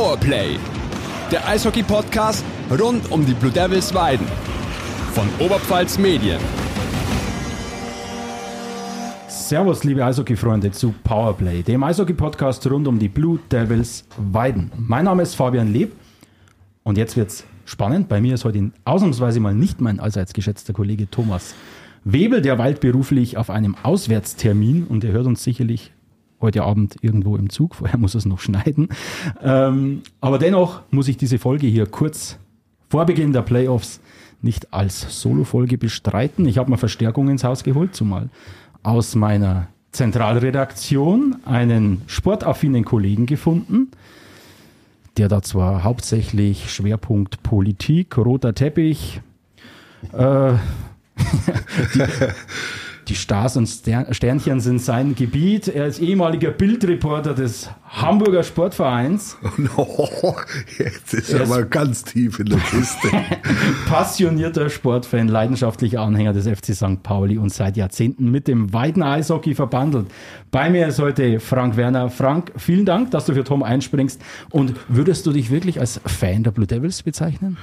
[0.00, 0.56] Powerplay,
[1.30, 2.42] der Eishockey-Podcast
[2.80, 4.26] rund um die Blue Devils Weiden
[5.12, 6.40] von Oberpfalz Medien.
[9.28, 14.72] Servus, liebe Eishockey-Freunde zu Powerplay, dem Eishockey-Podcast rund um die Blue Devils Weiden.
[14.78, 15.92] Mein Name ist Fabian Leb
[16.82, 18.08] und jetzt wird's spannend.
[18.08, 21.54] Bei mir ist heute ausnahmsweise mal nicht mein allseits geschätzter Kollege Thomas
[22.04, 25.92] Webel, der weilt beruflich auf einem Auswärtstermin und er hört uns sicherlich
[26.40, 27.74] heute Abend irgendwo im Zug.
[27.76, 28.88] Vorher muss es noch schneiden.
[29.42, 32.38] Ähm, aber dennoch muss ich diese Folge hier kurz
[32.88, 34.00] vor Beginn der Playoffs
[34.42, 36.46] nicht als Solo-Folge bestreiten.
[36.46, 38.30] Ich habe mal Verstärkung ins Haus geholt, zumal
[38.82, 43.90] aus meiner Zentralredaktion einen sportaffinen Kollegen gefunden,
[45.16, 49.20] der da zwar hauptsächlich Schwerpunkt Politik, roter Teppich,
[50.12, 50.52] äh,
[51.94, 52.04] die,
[53.10, 55.66] die Stars und Sternchen sind sein Gebiet.
[55.66, 59.36] Er ist ehemaliger Bildreporter des Hamburger Sportvereins.
[59.76, 60.34] Oh,
[60.78, 63.08] jetzt ist er, er mal ganz tief in der Kiste.
[63.88, 67.02] Passionierter Sportfan, leidenschaftlicher Anhänger des FC St.
[67.02, 70.06] Pauli und seit Jahrzehnten mit dem weiten Eishockey verbandelt.
[70.50, 72.10] Bei mir ist heute Frank Werner.
[72.10, 74.20] Frank, vielen Dank, dass du für Tom einspringst.
[74.50, 77.56] Und würdest du dich wirklich als Fan der Blue Devils bezeichnen?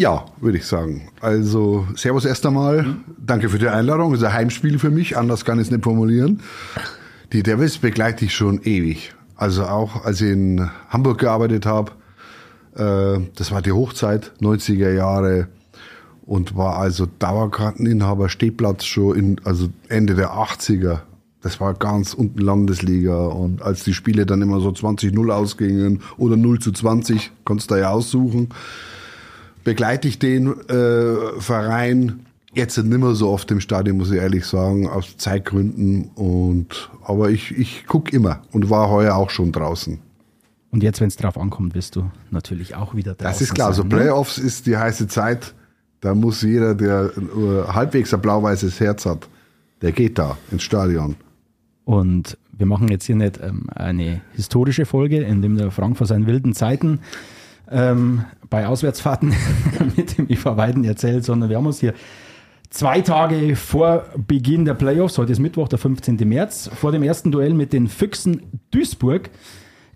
[0.00, 1.10] Ja, würde ich sagen.
[1.20, 2.84] Also, Servus erst einmal.
[2.84, 3.04] Mhm.
[3.18, 4.12] Danke für die Einladung.
[4.12, 5.18] Das ist ein Heimspiel für mich.
[5.18, 6.40] Anders kann ich es nicht formulieren.
[7.34, 9.12] Die Devils begleite ich schon ewig.
[9.36, 11.92] Also auch als ich in Hamburg gearbeitet habe.
[12.76, 15.48] Äh, das war die Hochzeit, 90er Jahre.
[16.22, 21.00] Und war also Dauerkarteninhaber, Stehplatz schon in, also Ende der 80er.
[21.42, 23.26] Das war ganz unten Landesliga.
[23.26, 27.74] Und als die Spiele dann immer so 20-0 ausgingen oder 0 zu 20, konntest du
[27.74, 28.48] ja aussuchen
[29.70, 34.44] begleite ich den äh, Verein jetzt nicht mehr so oft im Stadion, muss ich ehrlich
[34.44, 36.10] sagen, aus Zeitgründen.
[36.16, 40.00] Und, aber ich, ich gucke immer und war heuer auch schon draußen.
[40.72, 43.32] Und jetzt, wenn es drauf ankommt, wirst du natürlich auch wieder draußen.
[43.32, 43.72] Das ist klar.
[43.72, 43.88] Sein, so ne?
[43.90, 44.46] Playoffs ne?
[44.46, 45.54] ist die heiße Zeit.
[46.00, 49.28] Da muss jeder, der uh, halbwegs ein blau-weißes Herz hat,
[49.82, 51.14] der geht da ins Stadion.
[51.84, 56.08] Und wir machen jetzt hier nicht ähm, eine historische Folge, in dem der Frank vor
[56.08, 56.98] seinen wilden Zeiten
[57.70, 59.34] ähm, bei Auswärtsfahrten
[59.96, 61.94] mit dem IFA Weiden erzählt, sondern wir haben uns hier
[62.70, 66.16] zwei Tage vor Beginn der Playoffs, heute ist Mittwoch, der 15.
[66.28, 69.30] März, vor dem ersten Duell mit den Füchsen Duisburg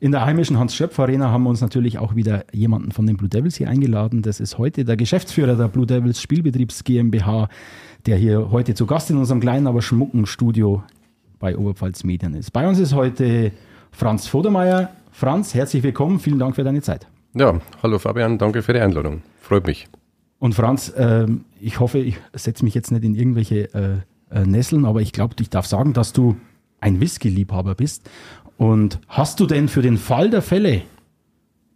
[0.04, 3.56] in der heimischen Hans-Schöpf-Arena haben wir uns natürlich auch wieder jemanden von den Blue Devils
[3.56, 4.20] hier eingeladen.
[4.20, 7.48] Das ist heute der Geschäftsführer der Blue Devils Spielbetriebs GmbH,
[8.04, 10.82] der hier heute zu Gast in unserem kleinen, aber schmucken Studio
[11.38, 12.52] bei Oberpfalz Medien ist.
[12.52, 13.52] Bei uns ist heute
[13.92, 14.90] Franz Vodermeier.
[15.10, 16.18] Franz, herzlich willkommen.
[16.18, 17.06] Vielen Dank für deine Zeit.
[17.36, 19.22] Ja, hallo Fabian, danke für die Einladung.
[19.40, 19.88] Freut mich.
[20.38, 21.26] Und Franz, äh,
[21.60, 23.96] ich hoffe, ich setze mich jetzt nicht in irgendwelche äh,
[24.30, 26.36] äh, Nesseln, aber ich glaube, ich darf sagen, dass du
[26.80, 28.08] ein Whisky-Liebhaber bist.
[28.56, 30.82] Und hast du denn für den Fall der Fälle,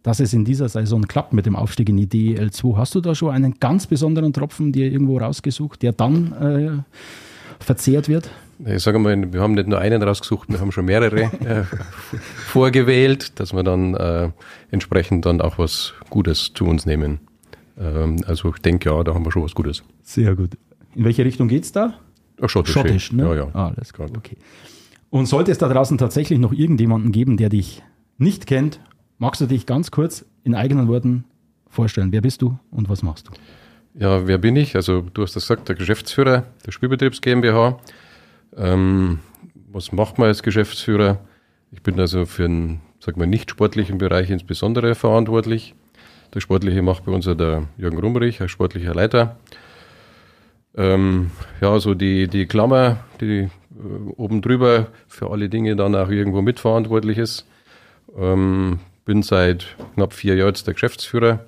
[0.01, 3.01] dass es in dieser Saison klappt mit dem Aufstieg in die DEL 2, hast du
[3.01, 8.29] da schon einen ganz besonderen Tropfen dir irgendwo rausgesucht, der dann äh, verzehrt wird?
[8.65, 11.63] Ich sage mal, wir haben nicht nur einen rausgesucht, wir haben schon mehrere äh,
[12.47, 14.29] vorgewählt, dass wir dann äh,
[14.69, 17.19] entsprechend dann auch was Gutes zu uns nehmen.
[17.79, 19.83] Ähm, also ich denke, ja, da haben wir schon was Gutes.
[20.03, 20.57] Sehr gut.
[20.95, 21.93] In welche Richtung geht es da?
[22.41, 22.73] Ach, schottisch.
[22.73, 23.23] Schottisch, ne?
[23.23, 23.47] Ja, ja.
[23.53, 24.37] Ah, alles klar, okay.
[25.09, 27.81] Und sollte es da draußen tatsächlich noch irgendjemanden geben, der dich
[28.17, 28.79] nicht kennt,
[29.17, 31.23] magst du dich ganz kurz in eigenen Worten
[31.67, 32.11] vorstellen?
[32.11, 33.31] Wer bist du und was machst du?
[33.99, 34.75] Ja, wer bin ich?
[34.75, 37.79] Also du hast das gesagt, der Geschäftsführer der Spielbetriebs GmbH.
[38.57, 39.19] Ähm,
[39.71, 41.19] was macht man als Geschäftsführer?
[41.71, 45.75] Ich bin also für den, sag mal, nicht sportlichen Bereich insbesondere verantwortlich.
[46.33, 49.37] Der Sportliche macht bei uns ja der Jürgen Rumrich als sportlicher Leiter.
[50.75, 53.49] Ähm, ja, so die, die Klammer, die äh,
[54.15, 57.47] oben drüber für alle Dinge dann auch irgendwo mitverantwortlich ist.
[58.17, 61.45] Ähm, bin seit knapp vier Jahren jetzt der Geschäftsführer.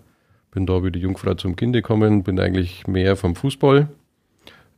[0.52, 3.88] Bin da wie die Jungfrau zum Kind gekommen, bin eigentlich mehr vom Fußball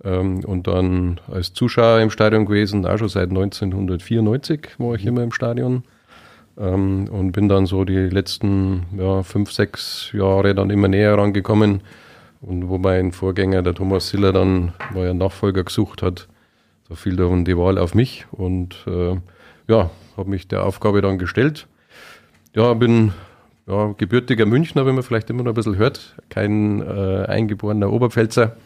[0.03, 5.23] ähm, und dann als Zuschauer im Stadion gewesen, auch schon seit 1994 war ich immer
[5.23, 5.83] im Stadion.
[6.57, 11.81] Ähm, und bin dann so die letzten ja, fünf, sechs Jahre dann immer näher rangekommen.
[12.41, 16.27] Und wo mein Vorgänger, der Thomas Siller, dann, weil er Nachfolger gesucht hat,
[16.89, 19.15] da fiel dann die Wahl auf mich und äh,
[19.67, 21.67] ja, habe mich der Aufgabe dann gestellt.
[22.53, 23.13] Ja, bin
[23.65, 28.57] ja, gebürtiger Münchner, wie man vielleicht immer noch ein bisschen hört, kein äh, eingeborener Oberpfälzer.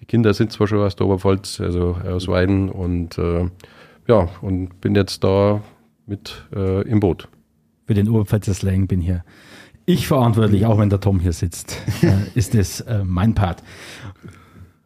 [0.00, 3.48] Die Kinder sind zwar schon aus der Oberpfalz, also aus Weiden und äh,
[4.06, 5.62] ja, und bin jetzt da
[6.06, 7.28] mit äh, im Boot.
[7.86, 9.24] Für den Oberpfälzer Slang bin hier
[9.86, 13.62] ich verantwortlich, auch wenn der Tom hier sitzt, äh, ist das äh, mein Part.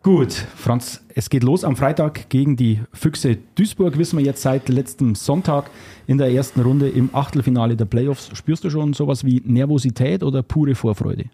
[0.03, 4.69] Gut, Franz, es geht los am Freitag gegen die Füchse Duisburg, wissen wir jetzt seit
[4.69, 5.71] letztem Sonntag
[6.07, 8.31] in der ersten Runde im Achtelfinale der Playoffs.
[8.35, 11.27] Spürst du schon sowas wie Nervosität oder pure Vorfreude?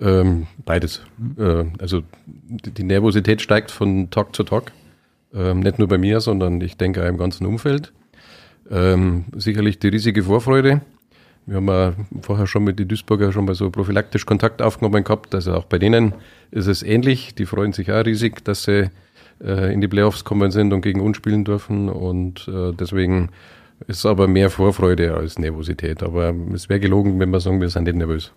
[0.00, 1.02] Ähm, beides.
[1.18, 1.34] Mhm.
[1.38, 4.72] Äh, also die Nervosität steigt von Tag zu Tag.
[5.34, 7.92] Ähm, nicht nur bei mir, sondern ich denke auch im ganzen Umfeld.
[8.70, 10.80] Ähm, sicherlich die riesige Vorfreude.
[11.46, 15.34] Wir haben ja vorher schon mit den Duisburger schon mal so prophylaktisch Kontakt aufgenommen gehabt.
[15.34, 16.14] Also auch bei denen
[16.50, 17.34] ist es ähnlich.
[17.34, 18.90] Die freuen sich auch riesig, dass sie
[19.42, 21.88] äh, in die Playoffs kommen sind und gegen uns spielen dürfen.
[21.88, 23.30] Und äh, deswegen
[23.86, 26.02] ist aber mehr Vorfreude als Nervosität.
[26.02, 28.32] Aber es wäre gelogen, wenn wir sagen, wir sind nicht nervös.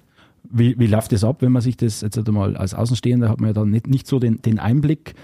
[0.49, 3.49] Wie, wie läuft das ab, wenn man sich das jetzt einmal als Außenstehender hat man
[3.49, 5.15] ja dann nicht, nicht so den, den Einblick.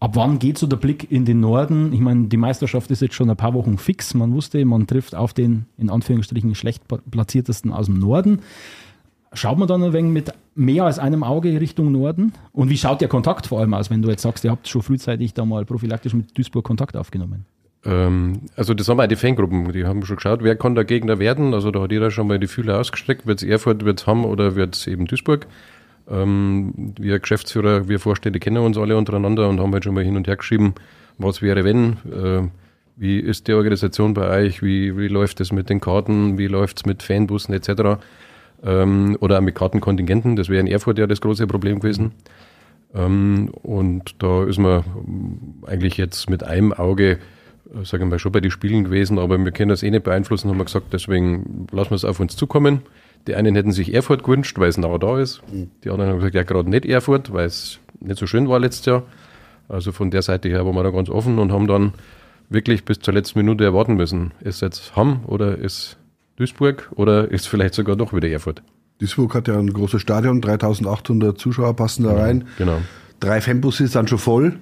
[0.00, 1.92] Ab wann geht so der Blick in den Norden?
[1.92, 4.14] Ich meine, die Meisterschaft ist jetzt schon ein paar Wochen fix.
[4.14, 8.40] Man wusste, man trifft auf den in Anführungsstrichen schlecht platziertesten aus dem Norden.
[9.32, 12.32] Schaut man dann ein wenig mit mehr als einem Auge Richtung Norden?
[12.52, 14.82] Und wie schaut der Kontakt vor allem aus, wenn du jetzt sagst, ihr habt schon
[14.82, 17.44] frühzeitig da mal prophylaktisch mit Duisburg Kontakt aufgenommen?
[17.84, 21.18] Ähm, also das haben auch die Fangruppen, die haben schon geschaut, wer kann der Gegner
[21.18, 21.54] werden.
[21.54, 24.24] Also da hat jeder schon mal die Fühler ausgestreckt, wird es Erfurt, wird es Hamm
[24.24, 25.46] oder wird es eben Duisburg.
[26.10, 30.16] Ähm, wir Geschäftsführer, wir Vorstände kennen uns alle untereinander und haben halt schon mal hin
[30.16, 30.74] und her geschrieben,
[31.18, 32.48] was wäre wenn, äh,
[32.96, 36.78] wie ist die Organisation bei euch, wie, wie läuft es mit den Karten, wie läuft
[36.78, 38.00] es mit Fanbussen etc.
[38.64, 42.12] Ähm, oder auch mit Kartenkontingenten, das wäre in Erfurt ja das große Problem gewesen.
[42.94, 44.82] Ähm, und da ist man
[45.66, 47.18] eigentlich jetzt mit einem Auge
[47.84, 50.50] sagen wir mal, schon bei den Spielen gewesen, aber wir können das eh nicht beeinflussen,
[50.50, 52.82] haben wir gesagt, deswegen lassen wir es auf uns zukommen.
[53.26, 55.42] Die einen hätten sich Erfurt gewünscht, weil es nah da ist.
[55.52, 55.70] Mhm.
[55.84, 58.86] Die anderen haben gesagt, ja, gerade nicht Erfurt, weil es nicht so schön war letztes
[58.86, 59.02] Jahr.
[59.68, 61.92] Also von der Seite her waren wir da ganz offen und haben dann
[62.48, 64.32] wirklich bis zur letzten Minute erwarten müssen.
[64.40, 65.98] Ist jetzt Hamm oder ist
[66.36, 68.62] Duisburg oder ist vielleicht sogar doch wieder Erfurt?
[68.98, 72.48] Duisburg hat ja ein großes Stadion, 3800 Zuschauer passen da rein.
[72.56, 72.78] Genau.
[73.20, 74.58] Drei Fanbusse sind schon voll.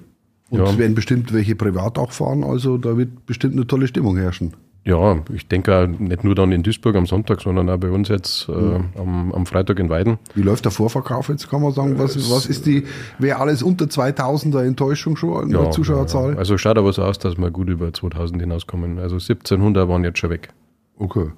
[0.49, 0.65] Und ja.
[0.65, 4.53] es werden bestimmt welche privat auch fahren, also da wird bestimmt eine tolle Stimmung herrschen.
[4.87, 8.47] Ja, ich denke nicht nur dann in Duisburg am Sonntag, sondern auch bei uns jetzt
[8.47, 8.85] äh, mhm.
[8.97, 10.17] am, am, Freitag in Weiden.
[10.33, 11.99] Wie läuft der Vorverkauf jetzt, kann man sagen?
[11.99, 12.85] Was, was ist die,
[13.19, 16.33] wäre alles unter 2000er Enttäuschung schon in ja, der Zuschauerzahl?
[16.33, 18.97] Ja, also schaut aber so aus, dass wir gut über 2000 hinauskommen.
[18.97, 20.53] Also 1700 waren jetzt schon weg.
[20.97, 21.31] Okay.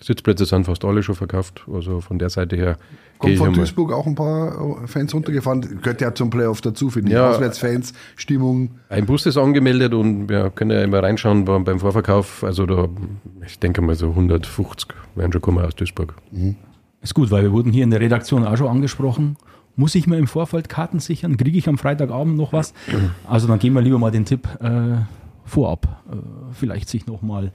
[0.00, 1.66] Sitzplätze sind fast alle schon verkauft.
[1.70, 2.78] Also von der Seite her.
[3.18, 5.80] Kommt von Duisburg auch ein paar Fans runtergefahren.
[5.82, 7.14] Gehört ja zum Playoff dazu, finde ich.
[7.14, 8.70] Ja, Auswärtsfans, Stimmung.
[8.88, 12.44] Ein Bus ist angemeldet und wir können ja immer reinschauen beim Vorverkauf.
[12.44, 12.88] Also da,
[13.44, 16.14] ich denke mal so 150 werden schon kommen aus Duisburg.
[16.30, 16.56] Mhm.
[17.02, 19.36] Ist gut, weil wir wurden hier in der Redaktion auch schon angesprochen.
[19.76, 21.36] Muss ich mir im Vorfeld Karten sichern?
[21.36, 22.74] Kriege ich am Freitagabend noch was?
[23.28, 24.96] Also dann gehen wir lieber mal den Tipp äh,
[25.48, 26.02] vorab.
[26.10, 26.16] Äh,
[26.52, 27.52] vielleicht sich nochmal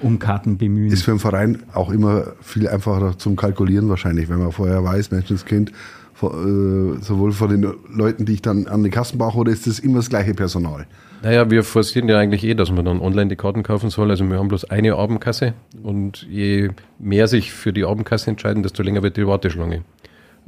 [0.00, 0.92] um Karten bemühen.
[0.92, 5.10] Ist für einen Verein auch immer viel einfacher zum Kalkulieren wahrscheinlich, wenn man vorher weiß,
[5.10, 9.66] Menschenskind, äh, sowohl von den Leuten, die ich dann an den Kassen brauche, oder ist
[9.66, 10.86] das immer das gleiche Personal?
[11.22, 14.10] Naja, wir forcieren ja eigentlich eh, dass man dann online die Karten kaufen soll.
[14.10, 18.82] Also wir haben bloß eine Abendkasse und je mehr sich für die Abendkasse entscheiden, desto
[18.82, 19.82] länger wird die Warteschlange.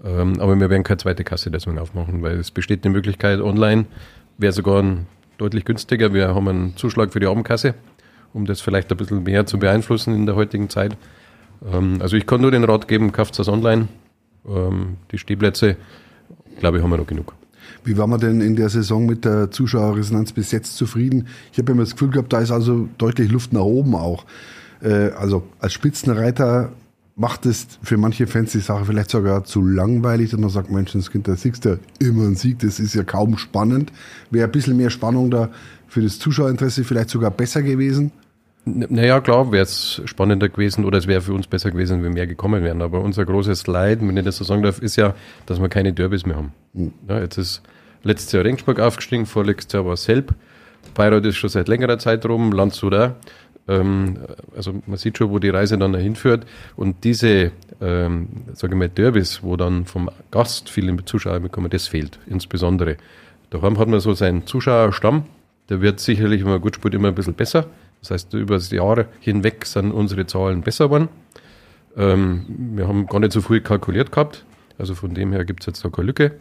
[0.04, 3.86] Ähm, aber wir werden keine zweite Kasse deswegen aufmachen, weil es besteht die Möglichkeit, online
[4.38, 4.84] wäre sogar
[5.38, 6.12] deutlich günstiger.
[6.12, 7.74] Wir haben einen Zuschlag für die Abendkasse
[8.36, 10.96] um das vielleicht ein bisschen mehr zu beeinflussen in der heutigen Zeit.
[11.72, 13.88] Ähm, also ich kann nur den Rat geben, kauft das online.
[14.46, 15.76] Ähm, die Stehplätze,
[16.60, 17.34] glaube ich, haben wir noch genug.
[17.82, 21.28] Wie war man denn in der Saison mit der Zuschauerresonanz bis jetzt zufrieden?
[21.50, 24.26] Ich habe immer das Gefühl gehabt, da ist also deutlich Luft nach oben auch.
[24.82, 26.72] Äh, also als Spitzenreiter
[27.16, 30.92] macht es für manche Fans die Sache vielleicht sogar zu langweilig, dass man sagt, Mensch,
[30.92, 33.90] das Kind, da siegst du immer ein Sieg, das ist ja kaum spannend.
[34.30, 35.48] Wäre ein bisschen mehr Spannung da
[35.88, 38.12] für das Zuschauerinteresse vielleicht sogar besser gewesen?
[38.66, 42.26] Naja, klar, wäre es spannender gewesen oder es wäre für uns besser gewesen, wenn mehr
[42.26, 42.82] gekommen wären.
[42.82, 45.14] Aber unser großes Leid, wenn ich das so sagen darf, ist ja,
[45.46, 46.52] dass wir keine Derbys mehr haben.
[46.74, 46.92] Mhm.
[47.08, 47.62] Ja, jetzt ist
[48.02, 50.34] letztes Jahr Regensburg aufgestiegen, vorletztes Jahr war Selb.
[50.94, 53.12] Bayreuth ist schon seit längerer Zeit rum, Landshut auch.
[53.68, 54.18] Ähm,
[54.54, 56.46] also man sieht schon, wo die Reise dann hinführt.
[56.76, 61.88] Und diese, ähm, sage ich mal, Derbys, wo dann vom Gast viele Zuschauer bekommen, das
[61.88, 62.96] fehlt insbesondere.
[63.50, 65.24] Daheim hat man so seinen Zuschauerstamm,
[65.68, 67.66] der wird sicherlich, wenn man gut spielt, immer ein bisschen besser.
[68.00, 71.08] Das heißt, über das Jahr hinweg sind unsere Zahlen besser geworden.
[71.96, 72.44] Ähm,
[72.74, 74.44] wir haben gar nicht so viel kalkuliert gehabt.
[74.78, 76.32] Also von dem her gibt es jetzt da keine Lücke.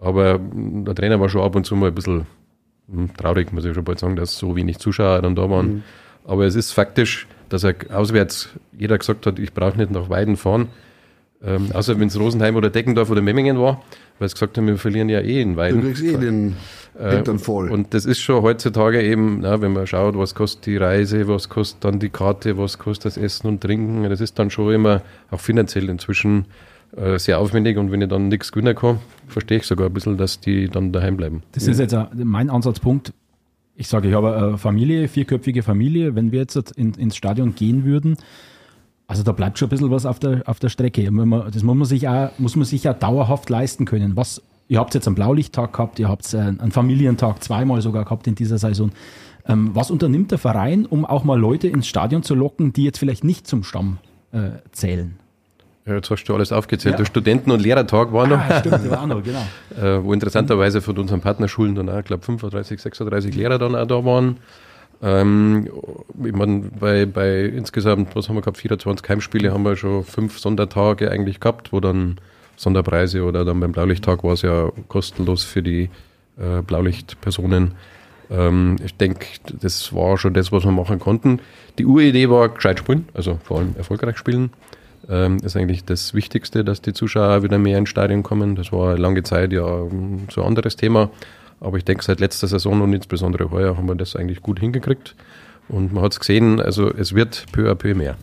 [0.00, 2.26] Aber der Trainer war schon ab und zu mal ein bisschen
[2.90, 5.66] hm, traurig, muss ich schon bald sagen, dass so wenig Zuschauer dann da waren.
[5.66, 5.82] Mhm.
[6.24, 10.36] Aber es ist faktisch, dass er auswärts jeder gesagt hat, ich brauche nicht nach Weiden
[10.36, 10.68] fahren.
[11.44, 13.82] Ähm, außer wenn es Rosenheim oder Deckendorf oder Memmingen war,
[14.18, 15.80] weil sie gesagt haben, wir verlieren ja eh in Weiden.
[15.80, 16.54] Du kriegst eh den
[16.98, 17.70] Hintern voll.
[17.70, 21.48] Und das ist schon heutzutage eben, na, wenn man schaut, was kostet die Reise, was
[21.48, 25.02] kostet dann die Karte, was kostet das Essen und Trinken, das ist dann schon immer
[25.30, 26.46] auch finanziell inzwischen
[26.96, 30.18] äh, sehr aufwendig und wenn ich dann nichts gewinnen kann, verstehe ich sogar ein bisschen,
[30.18, 31.42] dass die dann daheim bleiben.
[31.52, 33.12] Das ist jetzt mein Ansatzpunkt.
[33.82, 36.14] Ich sage, ich habe eine Familie, vierköpfige Familie.
[36.14, 38.16] Wenn wir jetzt in, ins Stadion gehen würden,
[39.08, 41.02] also da bleibt schon ein bisschen was auf der, auf der Strecke.
[41.02, 44.14] Das muss man sich auch, muss man sich ja dauerhaft leisten können.
[44.14, 48.36] Was, ihr habt jetzt einen Blaulichttag gehabt, ihr habt einen Familientag zweimal sogar gehabt in
[48.36, 48.92] dieser Saison.
[49.48, 52.98] Ähm, was unternimmt der Verein, um auch mal Leute ins Stadion zu locken, die jetzt
[52.98, 53.98] vielleicht nicht zum Stamm
[54.30, 55.16] äh, zählen?
[55.84, 56.94] Ja, jetzt hast du alles aufgezählt.
[56.94, 56.98] Ja.
[56.98, 58.38] Der Studenten- und Lehrertag war noch.
[58.38, 59.44] Ah, stimmt, war noch, genau.
[59.80, 63.86] äh, wo interessanterweise von unseren Partnerschulen dann auch, ich glaube, 35, 36 Lehrer dann auch
[63.86, 64.36] da waren.
[65.02, 65.68] Ähm,
[66.24, 70.38] ich meine, bei, bei insgesamt, was haben wir gehabt, 24 Heimspiele, haben wir schon fünf
[70.38, 72.16] Sondertage eigentlich gehabt, wo dann
[72.56, 75.90] Sonderpreise oder dann beim Blaulichttag war es ja kostenlos für die
[76.38, 77.72] äh, Blaulichtpersonen.
[78.30, 79.26] Ähm, ich denke,
[79.60, 81.40] das war schon das, was wir machen konnten.
[81.78, 84.50] Die Uridee war gescheit spielen, also vor allem erfolgreich spielen.
[85.08, 88.54] Ähm, ist eigentlich das Wichtigste, dass die Zuschauer wieder mehr ins Stadion kommen.
[88.54, 89.66] Das war lange Zeit ja
[90.30, 91.10] so ein anderes Thema.
[91.60, 95.14] Aber ich denke, seit letzter Saison und insbesondere heuer haben wir das eigentlich gut hingekriegt.
[95.68, 98.16] Und man hat es gesehen, also es wird peu à peu mehr.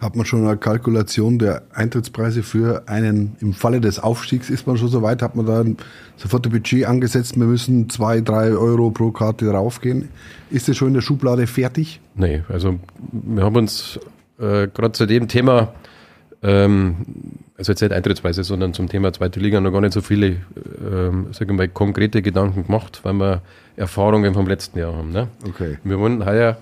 [0.00, 4.76] Hat man schon eine Kalkulation der Eintrittspreise für einen, im Falle des Aufstiegs ist man
[4.76, 5.64] schon so weit, hat man da
[6.16, 10.08] sofort ein Budget angesetzt, wir müssen zwei, drei Euro pro Karte draufgehen.
[10.50, 12.00] Ist das schon in der Schublade fertig?
[12.14, 12.78] Nee, also
[13.12, 13.98] wir haben uns
[14.38, 15.72] äh, gerade zu dem Thema
[16.46, 16.96] ähm,
[17.58, 20.36] also jetzt nicht Eintrittsweise, sondern zum Thema zweite Liga noch gar nicht so viele,
[20.80, 23.42] ähm, sagen wir mal, konkrete Gedanken gemacht, weil wir
[23.76, 25.10] Erfahrungen vom letzten Jahr haben.
[25.10, 25.28] Ne?
[25.48, 25.78] Okay.
[25.82, 26.56] Wir wollen heuer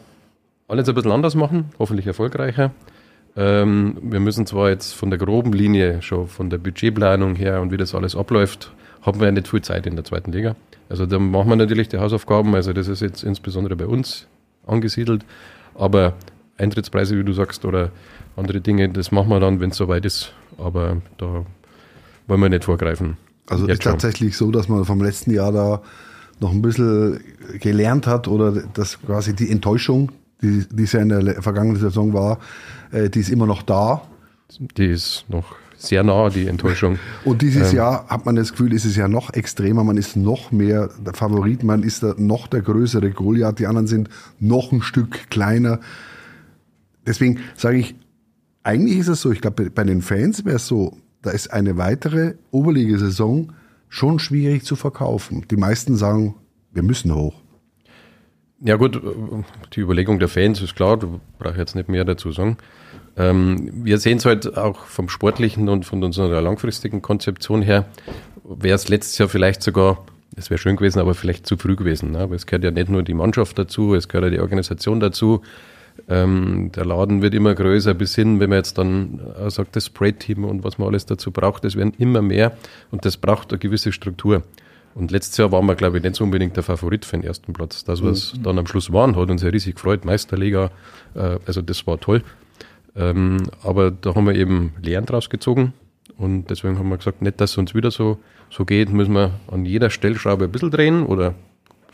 [0.69, 2.71] alles ein bisschen anders machen, hoffentlich erfolgreicher.
[3.37, 7.71] Ähm, wir müssen zwar jetzt von der groben Linie, schon von der Budgetplanung her und
[7.71, 8.73] wie das alles abläuft,
[9.03, 10.57] haben wir ja nicht viel Zeit in der zweiten Liga.
[10.89, 14.27] Also da machen wir natürlich die Hausaufgaben, also das ist jetzt insbesondere bei uns
[14.67, 15.25] angesiedelt,
[15.75, 16.15] aber
[16.57, 17.91] Eintrittspreise, wie du sagst, oder
[18.37, 20.33] andere Dinge, das machen wir dann, wenn es soweit ist.
[20.59, 21.45] Aber da
[22.27, 23.17] wollen wir nicht vorgreifen.
[23.47, 23.93] Also Jetzt ist schon.
[23.93, 25.83] tatsächlich so, dass man vom letzten Jahr da
[26.41, 27.21] noch ein bisschen
[27.61, 30.13] gelernt hat oder dass quasi die Enttäuschung,
[30.43, 32.39] die, die es ja in der vergangenen Saison war,
[32.91, 34.03] äh, die ist immer noch da.
[34.59, 36.99] Die ist noch sehr nah, die Enttäuschung.
[37.25, 40.17] Und dieses ähm, Jahr hat man das Gefühl, ist es ja noch extremer, man ist
[40.17, 44.09] noch mehr der Favorit, man ist noch der größere Goliath, die anderen sind
[44.41, 45.81] noch ein Stück kleiner.
[47.07, 47.95] Deswegen sage ich,
[48.65, 51.77] eigentlich ist es so, ich glaube, bei den Fans wäre es so, da ist eine
[51.77, 53.53] weitere Oberligasaison
[53.89, 55.45] schon schwierig zu verkaufen.
[55.51, 56.35] Die meisten sagen,
[56.73, 57.35] wir müssen hoch.
[58.61, 59.01] Ja gut,
[59.75, 62.57] die Überlegung der Fans ist klar, du brauchst jetzt nicht mehr dazu sagen.
[63.17, 67.87] Ähm, wir sehen es halt auch vom sportlichen und von unserer langfristigen Konzeption her,
[68.43, 70.05] wäre es letztes Jahr vielleicht sogar,
[70.37, 72.13] es wäre schön gewesen, aber vielleicht zu früh gewesen.
[72.13, 72.21] Ne?
[72.21, 75.43] Aber es gehört ja nicht nur die Mannschaft dazu, es gehört ja die Organisation dazu,
[76.09, 79.87] ähm, der Laden wird immer größer bis hin, wenn man jetzt dann äh, sagt, das
[79.87, 82.57] Spray-Team und was man alles dazu braucht, das werden immer mehr
[82.91, 84.43] und das braucht eine gewisse Struktur.
[84.95, 87.53] Und letztes Jahr waren wir, glaube ich, nicht so unbedingt der Favorit für den ersten
[87.53, 87.85] Platz.
[87.85, 88.43] Das, was mhm.
[88.45, 90.05] dann am Schluss waren, hat uns ja riesig gefreut.
[90.05, 90.71] Meisterliga,
[91.15, 92.23] äh, also das war toll.
[92.95, 95.73] Ähm, aber da haben wir eben Lehren draus gezogen.
[96.17, 98.19] Und deswegen haben wir gesagt, nicht, dass es uns wieder so,
[98.51, 101.35] so geht, müssen wir an jeder Stellschraube ein bisschen drehen oder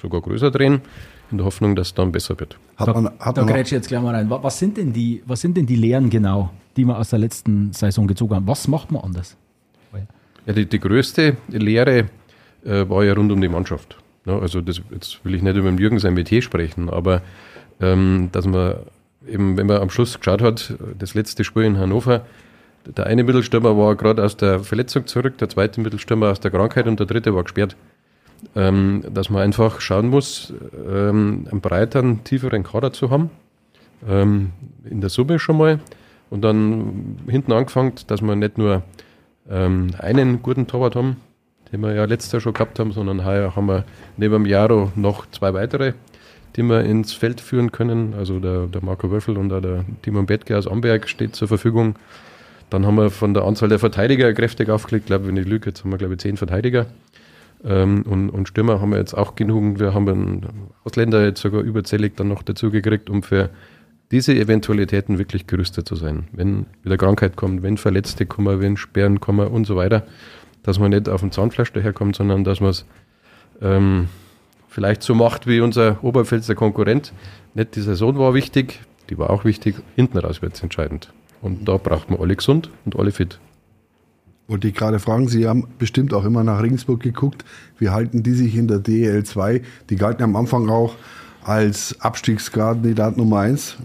[0.03, 0.83] sogar größer drehen
[1.31, 2.59] in der Hoffnung, dass es dann besser wird.
[2.77, 4.29] Hat man, hat da grätsche jetzt gleich mal rein.
[4.31, 7.73] Was sind, denn die, was sind denn die Lehren genau, die wir aus der letzten
[7.73, 8.47] Saison gezogen haben?
[8.47, 9.37] Was macht man anders?
[10.47, 12.07] Ja, die, die größte Lehre
[12.65, 13.99] äh, war ja rund um die Mannschaft.
[14.27, 17.23] Ja, also das, jetzt will ich nicht über den Jürgen sein Metier sprechen, aber
[17.81, 18.77] ähm, dass man
[19.29, 22.25] eben, wenn man am Schluss geschaut hat, das letzte Spiel in Hannover,
[22.85, 26.87] der eine Mittelstürmer war gerade aus der Verletzung zurück, der zweite Mittelstürmer aus der Krankheit
[26.87, 27.77] und der dritte war gesperrt
[28.57, 30.53] ähm, dass man einfach schauen muss,
[30.89, 33.31] ähm, einen breiteren, tieferen Kader zu haben.
[34.09, 34.51] Ähm,
[34.89, 35.81] in der Summe schon mal.
[36.31, 38.83] Und dann hinten angefangen, dass wir nicht nur
[39.51, 41.17] ähm, einen guten Torwart haben,
[41.73, 43.85] den wir ja letztes Jahr schon gehabt haben, sondern heuer haben wir
[44.17, 45.95] neben dem Jaro noch zwei weitere,
[46.57, 48.15] die wir ins Feld führen können.
[48.17, 51.97] Also der, der Marco Wöffel und auch der Timon Bettke aus Amberg steht zur Verfügung.
[52.71, 55.05] Dann haben wir von der Anzahl der Verteidiger kräftig aufgelegt.
[55.05, 56.87] Ich glaube, wenn ich lüge, jetzt haben wir, glaube ich, zehn Verteidiger.
[57.65, 59.79] Ähm, und, und Stürmer haben wir jetzt auch genug.
[59.79, 60.47] Wir haben einen
[60.85, 63.51] Ausländer jetzt sogar überzählig dann noch dazu gekriegt, um für
[64.11, 66.25] diese Eventualitäten wirklich gerüstet zu sein.
[66.33, 70.05] Wenn wieder Krankheit kommt, wenn Verletzte kommen, wenn Sperren kommen und so weiter,
[70.63, 72.87] dass man nicht auf dem Zahnfleisch daherkommt, sondern dass man es
[73.63, 74.09] ähm,
[74.69, 77.13] vielleicht so macht wie unser Oberpfälzer Konkurrent.
[77.55, 81.13] Nicht die Saison war wichtig, die war auch wichtig, hinten raus wird es entscheidend.
[81.41, 83.39] Und da braucht man alle gesund und alle fit.
[84.51, 87.45] Wollte ich gerade fragen, Sie haben bestimmt auch immer nach Regensburg geguckt.
[87.79, 89.63] Wie halten die sich in der DL 2?
[89.91, 90.97] Die galten am Anfang auch
[91.45, 93.77] als Abstiegskandidat Nummer eins.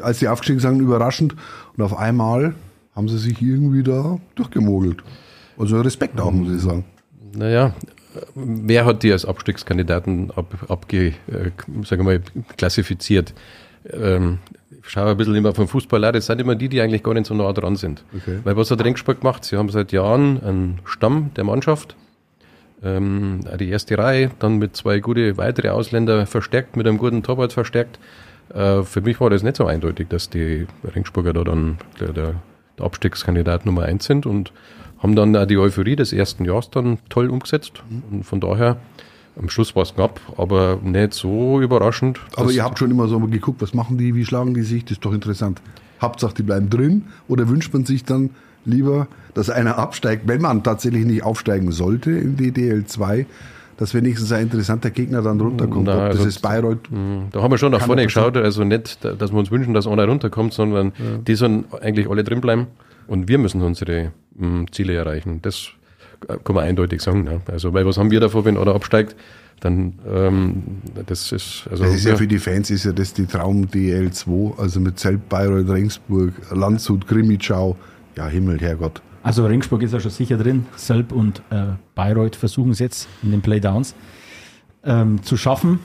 [0.00, 1.34] Als sie aufgestiegen sind, überraschend.
[1.76, 2.54] Und auf einmal
[2.94, 5.02] haben sie sich irgendwie da durchgemogelt.
[5.58, 6.84] Also Respekt auch, muss ich sagen.
[7.34, 7.74] Naja,
[8.36, 11.50] wer hat die als Abstiegskandidaten ab, abge, äh,
[11.84, 12.22] sagen wir mal,
[12.56, 13.34] klassifiziert?
[13.90, 14.38] Ähm,
[14.82, 17.26] schaue ein bisschen immer vom Fußball an, das sind immer die, die eigentlich gar nicht
[17.26, 18.04] so nah dran sind.
[18.16, 18.40] Okay.
[18.44, 19.44] Weil was hat Ringsport gemacht?
[19.44, 21.96] Sie haben seit Jahren einen Stamm der Mannschaft,
[22.82, 27.52] ähm, die erste Reihe, dann mit zwei gute weitere Ausländer verstärkt, mit einem guten Torwart
[27.52, 27.98] verstärkt.
[28.52, 32.34] Äh, für mich war das nicht so eindeutig, dass die Ringsburger da dann der, der,
[32.78, 34.52] der Abstiegskandidat Nummer eins sind und
[34.98, 37.82] haben dann auch die Euphorie des ersten Jahres dann toll umgesetzt.
[38.10, 38.76] Und von daher,
[39.38, 42.20] am Schluss war es knapp, aber nicht so überraschend.
[42.36, 44.84] Aber ihr habt schon immer so mal geguckt, was machen die, wie schlagen die sich,
[44.84, 45.60] das ist doch interessant.
[46.00, 48.30] Hauptsache, die bleiben drin oder wünscht man sich dann
[48.64, 53.24] lieber, dass einer absteigt, wenn man tatsächlich nicht aufsteigen sollte in die DL2,
[53.78, 55.86] dass wenigstens ein interessanter Gegner dann runterkommt.
[55.86, 56.90] Na, Ob das also- ist Bayreuth.
[56.90, 57.28] Mhm.
[57.32, 59.86] Da haben wir schon nach vorne geschaut, also nicht, da- dass wir uns wünschen, dass
[59.86, 60.92] einer runterkommt, sondern
[61.26, 62.66] die sollen eigentlich alle drin bleiben
[63.08, 65.40] und wir müssen unsere mh, Ziele erreichen.
[65.42, 65.68] Das
[66.44, 67.24] kann man eindeutig sagen.
[67.24, 67.40] Ne?
[67.50, 69.16] Also, weil was haben wir davor, wenn einer absteigt?
[69.60, 70.62] Dann, ähm,
[71.06, 73.66] das ist, also, Das ist ja wir- für die Fans ist ja das die Traum
[73.68, 77.76] DL2, also mit Zelb, Bayreuth, Regensburg, Landshut, Grimmitschau.
[78.16, 79.00] Ja, Himmel, Herrgott.
[79.22, 80.66] Also Ringsburg ist ja schon sicher drin.
[80.76, 83.94] Selb und äh, Bayreuth versuchen es jetzt in den Playdowns
[84.84, 85.78] ähm, zu schaffen.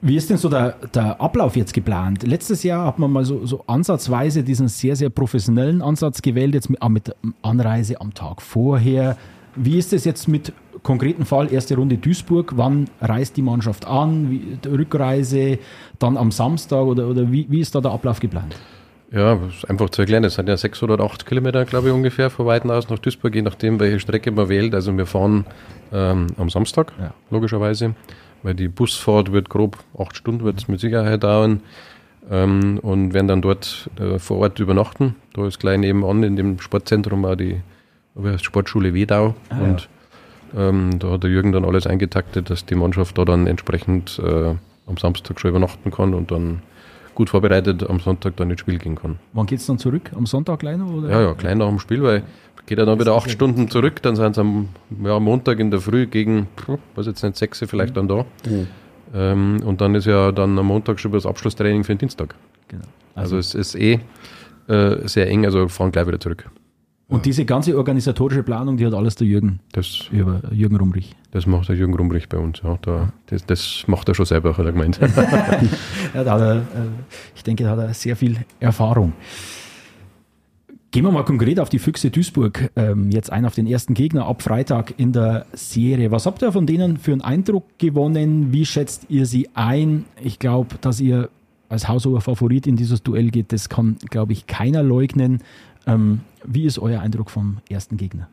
[0.00, 2.22] Wie ist denn so der, der Ablauf jetzt geplant?
[2.22, 6.70] Letztes Jahr hat man mal so, so ansatzweise diesen sehr, sehr professionellen Ansatz gewählt, jetzt
[6.70, 9.16] mit, auch mit Anreise am Tag vorher.
[9.56, 11.52] Wie ist es jetzt mit konkreten Fall?
[11.52, 12.52] Erste Runde Duisburg.
[12.56, 14.30] Wann reist die Mannschaft an?
[14.30, 15.58] Wie, Rückreise
[15.98, 18.54] dann am Samstag oder, oder wie, wie ist da der Ablauf geplant?
[19.10, 20.22] Ja, einfach zu erklären.
[20.24, 23.42] Das sind ja 600 oder 8 Kilometer, glaube ich, ungefähr von Weitenhaus nach Duisburg, je
[23.42, 24.74] nachdem, welche Strecke man wählt.
[24.74, 25.46] Also wir fahren
[25.92, 27.14] ähm, am Samstag, Ja.
[27.30, 27.94] logischerweise,
[28.42, 31.60] weil die Busfahrt wird grob 8 Stunden, wird es mit Sicherheit dauern.
[32.28, 35.14] Ähm, und werden dann dort äh, vor Ort übernachten.
[35.34, 37.60] Da ist gleich nebenan in dem Sportzentrum auch die
[38.40, 39.34] Sportschule Wedau.
[39.48, 39.88] Ah, und
[40.56, 44.54] ähm, da hat der Jürgen dann alles eingetaktet, dass die Mannschaft da dann entsprechend äh,
[44.86, 46.62] am Samstag schon übernachten kann und dann
[47.14, 49.18] gut vorbereitet am Sonntag dann ins Spiel gehen kann.
[49.32, 50.10] Wann geht es dann zurück?
[50.14, 50.92] Am Sonntag noch?
[50.92, 51.10] Oder?
[51.10, 52.22] Ja, ja, klein nach dem Spiel, weil
[52.66, 54.68] geht er dann wieder acht Stunden zurück, dann sind sie am
[55.02, 56.48] ja, Montag in der Früh gegen,
[56.94, 58.26] weiß jetzt nicht, sechs vielleicht dann da.
[59.14, 62.34] Ähm, und dann ist ja dann am Montag schon das Abschlusstraining für den Dienstag.
[62.68, 62.84] Genau.
[63.14, 64.00] Also, es ist eh
[64.68, 66.50] äh, sehr eng, also fahren gleich wieder zurück.
[67.08, 71.14] Und diese ganze organisatorische Planung, die hat alles der Jürgen Das, über Jürgen Rumrich.
[71.30, 72.60] das macht der Jürgen Rumbrich bei uns.
[72.64, 72.78] Ja.
[72.82, 74.98] Da, das, das macht er schon selber, hat er gemeint.
[76.14, 76.62] Ja, da hat er, äh,
[77.36, 79.12] ich denke, da hat er sehr viel Erfahrung.
[80.90, 84.26] Gehen wir mal konkret auf die Füchse Duisburg ähm, jetzt ein, auf den ersten Gegner
[84.26, 86.10] ab Freitag in der Serie.
[86.10, 88.52] Was habt ihr von denen für einen Eindruck gewonnen?
[88.52, 90.06] Wie schätzt ihr sie ein?
[90.22, 91.28] Ich glaube, dass ihr
[91.68, 95.42] als haushoher Favorit in dieses Duell geht, das kann, glaube ich, keiner leugnen.
[95.86, 98.28] Ähm, wie ist euer Eindruck vom ersten Gegner?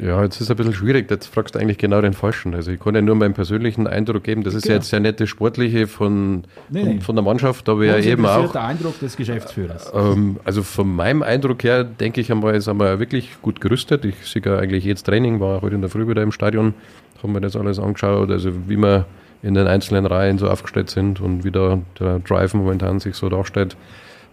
[0.00, 1.08] Ja, jetzt ist es ein bisschen schwierig.
[1.08, 2.52] Jetzt fragst du eigentlich genau den Falschen.
[2.54, 4.42] Also ich kann ja nur meinen persönlichen Eindruck geben.
[4.42, 4.72] Das ist Genau.
[4.72, 7.00] ja jetzt ja nicht das Sportliche von, Nee, von, nee.
[7.00, 8.50] von der Mannschaft, aber ja eben auch.
[8.50, 9.92] der Eindruck des Geschäftsführers.
[9.94, 14.04] Ähm, also von meinem Eindruck her denke ich einmal, sind wir wirklich gut gerüstet.
[14.04, 16.74] Ich sehe ja eigentlich jetzt Training, war heute in der Früh wieder im Stadion,
[17.22, 19.06] haben wir das alles angeschaut, also wie wir
[19.44, 23.28] in den einzelnen Reihen so aufgestellt sind und wie da der Drive momentan sich so
[23.28, 23.76] darstellt.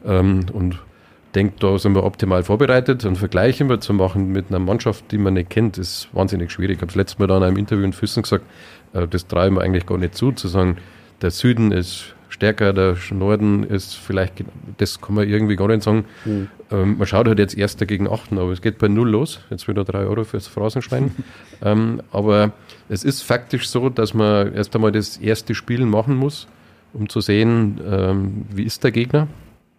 [0.08, 0.80] Ähm, und
[1.32, 3.06] denke, da sind wir optimal vorbereitet.
[3.06, 6.78] Und Vergleich immer zu machen mit einer Mannschaft, die man nicht kennt, ist wahnsinnig schwierig.
[6.78, 8.46] Ich habe es letztes Mal da in einem Interview in Füssen gesagt,
[8.94, 10.78] äh, das treiben wir eigentlich gar nicht zu, zu sagen,
[11.22, 14.44] der Süden ist stärker, der Norden ist vielleicht,
[14.78, 16.06] das kann man irgendwie gar nicht sagen.
[16.72, 19.42] Ähm, man schaut halt jetzt Erster gegen Achten, aber es geht bei Null los.
[19.50, 21.12] Jetzt wieder drei Euro fürs Phrasenschwein.
[21.62, 22.54] ähm, aber
[22.90, 26.48] es ist faktisch so, dass man erst einmal das erste Spiel machen muss,
[26.94, 29.28] um zu sehen, ähm, wie ist der Gegner.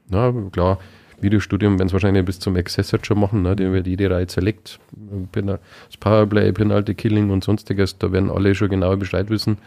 [0.09, 0.79] Na, klar,
[1.23, 3.55] Videostudium werden es wahrscheinlich bis zum Accessor schon machen, ne?
[3.57, 4.27] die wird jede Reihe.
[4.27, 9.59] Pena- Das Powerplay, Penalty Killing und sonstiges, da werden alle schon genau Bescheid wissen,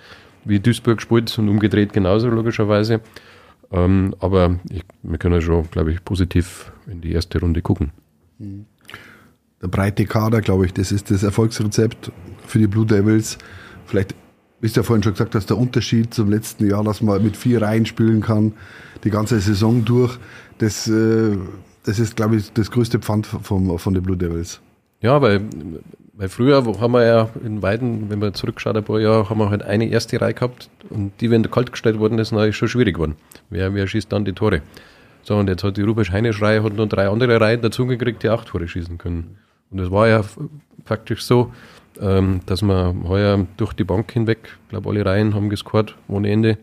[0.44, 3.02] wie Duisburg spielt und umgedreht genauso logischerweise.
[3.72, 7.92] Ähm, aber ich, wir können schon, glaube ich, positiv in die erste Runde gucken.
[9.62, 12.12] Der breite Kader, glaube ich, das ist das Erfolgsrezept
[12.46, 13.38] für die Blue Devils.
[13.86, 14.14] Vielleicht,
[14.74, 17.62] du ja vorhin schon gesagt hast, der Unterschied zum letzten Jahr, dass man mit vier
[17.62, 18.54] Reihen spielen kann,
[19.04, 20.18] die ganze Saison durch.
[20.58, 21.38] Das, äh,
[21.84, 24.62] das ist, glaube ich, das größte Pfand vom, von den Blue Devils.
[25.02, 25.42] Ja, weil,
[26.14, 29.50] weil früher haben wir ja in Weiden, wenn man zurückschaut, ein paar Jahre, haben wir
[29.50, 32.70] halt eine erste Reihe gehabt und die, wenn kalt gestellt worden ist, dann ist schon
[32.70, 33.16] schwierig geworden.
[33.50, 34.62] Wer, wer schießt dann die Tore?
[35.22, 38.24] So, und jetzt hat die Rubisch Heinisch Reihe hat noch drei andere Reihen dazu gekriegt,
[38.24, 39.38] die auch Tore schießen können.
[39.72, 40.24] Und es war ja
[40.86, 41.52] faktisch so,
[42.02, 46.30] ähm, dass wir heuer durch die Bank hinweg, ich glaube, alle Reihen haben gescored ohne
[46.30, 46.58] Ende.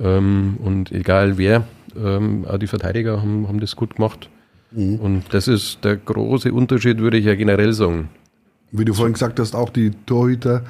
[0.00, 4.28] Ähm, und egal wer, ähm, auch die Verteidiger haben, haben das gut gemacht.
[4.70, 4.96] Mhm.
[4.96, 8.08] Und das ist der große Unterschied, würde ich ja generell sagen.
[8.70, 10.64] Wie du vorhin gesagt hast, auch die Torhüter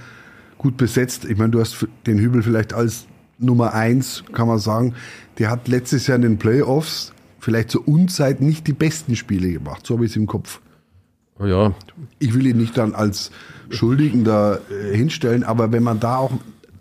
[0.58, 1.24] gut besetzt.
[1.24, 3.06] Ich meine, du hast den Hübel vielleicht als
[3.38, 4.94] Nummer eins, kann man sagen.
[5.38, 9.86] Der hat letztes Jahr in den Playoffs vielleicht zur Unzeit nicht die besten Spiele gemacht.
[9.86, 10.60] So habe ich es im Kopf.
[11.44, 11.72] Ja.
[12.18, 13.30] Ich will ihn nicht dann als
[13.70, 16.32] Schuldigen da äh, hinstellen, aber wenn man da auch,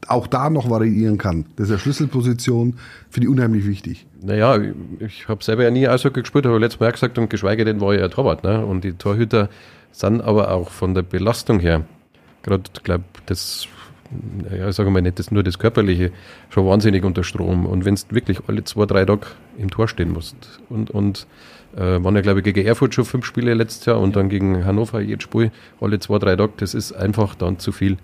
[0.08, 2.76] auch da noch variieren kann, das ist eine Schlüsselposition,
[3.10, 4.06] finde ich unheimlich wichtig.
[4.22, 4.60] Naja,
[5.00, 7.94] ich habe selber ja nie Eishockey gespielt, habe letztes Mal gesagt und geschweige denn war
[7.94, 8.44] ich ja Torwart.
[8.44, 8.66] Ne?
[8.66, 9.50] Und die Torhüter
[9.92, 11.86] sind aber auch von der Belastung her,
[12.44, 13.68] gerade, glaube das
[14.52, 16.12] ja, ich sage mal nicht das, nur das Körperliche,
[16.50, 17.66] schon wahnsinnig unter Strom.
[17.66, 20.36] Und wenn du wirklich alle zwei, drei Tage im Tor stehen musst
[20.70, 21.28] und, und
[21.76, 24.66] äh, waren ja, glaube ich, gegen Erfurt schon fünf Spiele letztes Jahr und dann gegen
[24.66, 27.98] Hannover jedes Spiel, alle zwei, drei Tage, das ist einfach dann zu viel.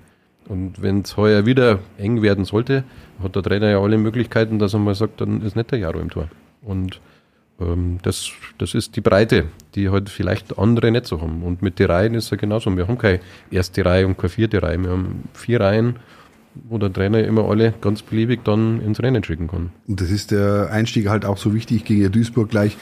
[0.47, 2.83] Und wenn es heuer wieder eng werden sollte,
[3.21, 5.99] hat der Trainer ja alle Möglichkeiten, dass er mal sagt, dann ist nicht der Jaro
[5.99, 6.29] im Tor.
[6.61, 7.01] Und
[7.59, 11.43] ähm, das, das ist die Breite, die halt vielleicht andere nicht so haben.
[11.43, 12.75] Und mit den Reihen ist ja genauso.
[12.75, 13.19] Wir haben keine
[13.51, 14.81] erste Reihe und keine vierte Reihe.
[14.81, 15.97] Wir haben vier Reihen,
[16.69, 19.71] wo der Trainer immer alle ganz beliebig dann ins Rennen schicken kann.
[19.87, 22.77] Und das ist der Einstieg halt auch so wichtig gegen Duisburg gleich,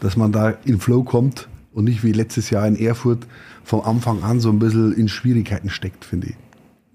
[0.00, 3.26] dass man da in Flow kommt und nicht wie letztes Jahr in Erfurt
[3.64, 6.36] vom Anfang an so ein bisschen in Schwierigkeiten steckt, finde ich.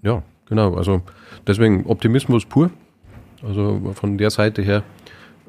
[0.02, 0.74] Ja, genau.
[0.74, 1.02] Also
[1.46, 2.70] deswegen Optimismus pur.
[3.42, 4.82] Also von der Seite her,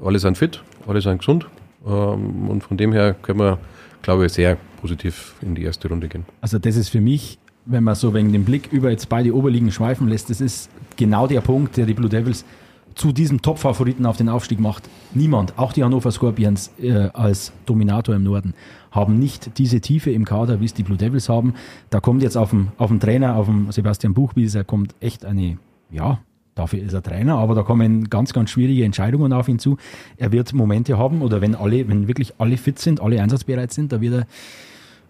[0.03, 1.47] alle sind fit, alle sind gesund.
[1.85, 3.57] Ähm, und von dem her können wir,
[4.01, 6.25] glaube ich, sehr positiv in die erste Runde gehen.
[6.41, 9.71] Also das ist für mich, wenn man so wegen dem Blick über jetzt beide Oberligen
[9.71, 12.45] schweifen lässt, das ist genau der Punkt, der die Blue Devils
[12.95, 14.89] zu diesem Top-Favoriten auf den Aufstieg macht.
[15.13, 18.53] Niemand, auch die Hannover Scorpions äh, als Dominator im Norden,
[18.91, 21.53] haben nicht diese Tiefe im Kader, wie es die Blue Devils haben.
[21.89, 25.57] Da kommt jetzt auf dem, auf dem Trainer, auf dem Sebastian Buchwieser, kommt echt eine,
[25.91, 26.19] ja,
[26.55, 29.75] Dafür ist er Trainer, aber da kommen ganz, ganz schwierige Entscheidungen auf ihn zu.
[30.15, 33.91] Er wird Momente haben oder wenn alle, wenn wirklich alle fit sind, alle einsatzbereit sind,
[33.91, 34.27] da wird er,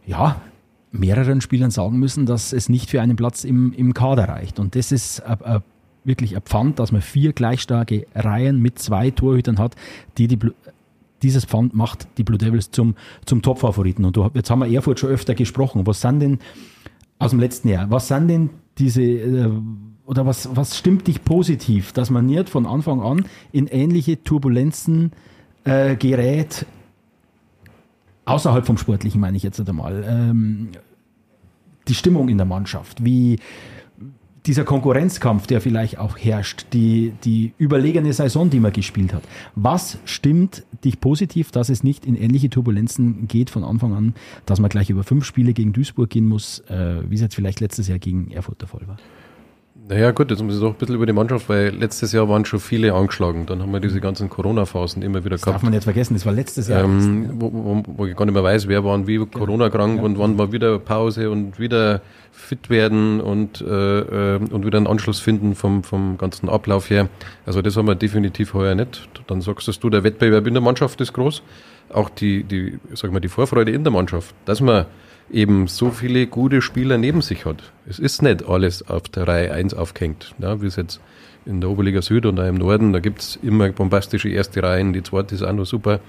[0.08, 0.41] ja,
[0.91, 4.60] mehreren Spielern sagen müssen, dass es nicht für einen Platz im, im Kader reicht.
[4.60, 5.62] Und das ist a,
[6.06, 9.76] wirklich ein Pfand, dass man vier gleich starke Reihen mit zwei Torhütern hat,
[10.18, 10.39] die die
[11.22, 14.06] dieses Pfand macht die Blue Devils zum, zum Top-Favoriten.
[14.06, 15.88] Und du, jetzt haben wir Erfurt schon öfter gesprochen.
[15.88, 16.39] Was sind denn
[17.18, 19.50] aus dem letzten Jahr, was sind denn diese äh,
[20.06, 25.13] oder was, was stimmt dich positiv, dass man nicht von Anfang an in ähnliche Turbulenzen
[25.63, 26.65] äh, gerät,
[28.26, 30.70] außerhalb vom Sportlichen meine ich jetzt einmal, ähm,
[31.88, 33.39] die Stimmung in der Mannschaft, wie
[34.46, 39.24] dieser Konkurrenzkampf, der vielleicht auch herrscht, die, die überlegene Saison, die man gespielt hat.
[39.56, 44.14] Was stimmt dich positiv, dass es nicht in ähnliche Turbulenzen geht von Anfang an,
[44.46, 47.60] dass man gleich über fünf Spiele gegen Duisburg gehen muss, äh, wie es jetzt vielleicht
[47.60, 48.98] letztes Jahr gegen Erfurt der Fall war?
[49.88, 52.43] Naja, gut, jetzt muss ich doch ein bisschen über die Mannschaft, weil letztes Jahr waren
[52.43, 53.45] schon viele angeschlagen.
[53.45, 55.58] Dann haben wir diese ganzen Corona-Phasen immer wieder das gehabt.
[55.58, 56.84] Darf man nicht vergessen, das war letztes Jahr.
[56.84, 60.04] Ähm, wo, wo, wo, ich gar nicht mehr weiß, wer waren wie Corona-krank ja.
[60.04, 64.88] und wann war wieder Pause und wieder fit werden und, äh, äh, und wieder einen
[64.88, 67.08] Anschluss finden vom, vom ganzen Ablauf her.
[67.45, 69.08] Also das haben wir definitiv heuer nicht.
[69.28, 71.43] Dann sagst du, der Wettbewerb in der Mannschaft ist groß.
[71.93, 74.88] Auch die, die, sag mal, die Vorfreude in der Mannschaft, dass man
[75.32, 77.72] eben so viele gute Spieler neben sich hat.
[77.88, 81.00] Es ist nicht alles auf der Reihe 1 aufgehängt, ja, wie es jetzt
[81.46, 84.94] in der Oberliga Süd und auch im Norden, da gibt es immer bombastische erste Reihen,
[84.94, 86.00] die zweite ist auch noch super,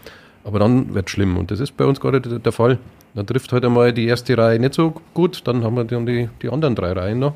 [0.45, 2.79] aber dann wird es schlimm und das ist bei uns gerade der Fall.
[3.15, 6.29] Dann trifft halt einmal die erste Reihe nicht so gut, dann haben wir dann die,
[6.43, 7.35] die anderen drei Reihen noch.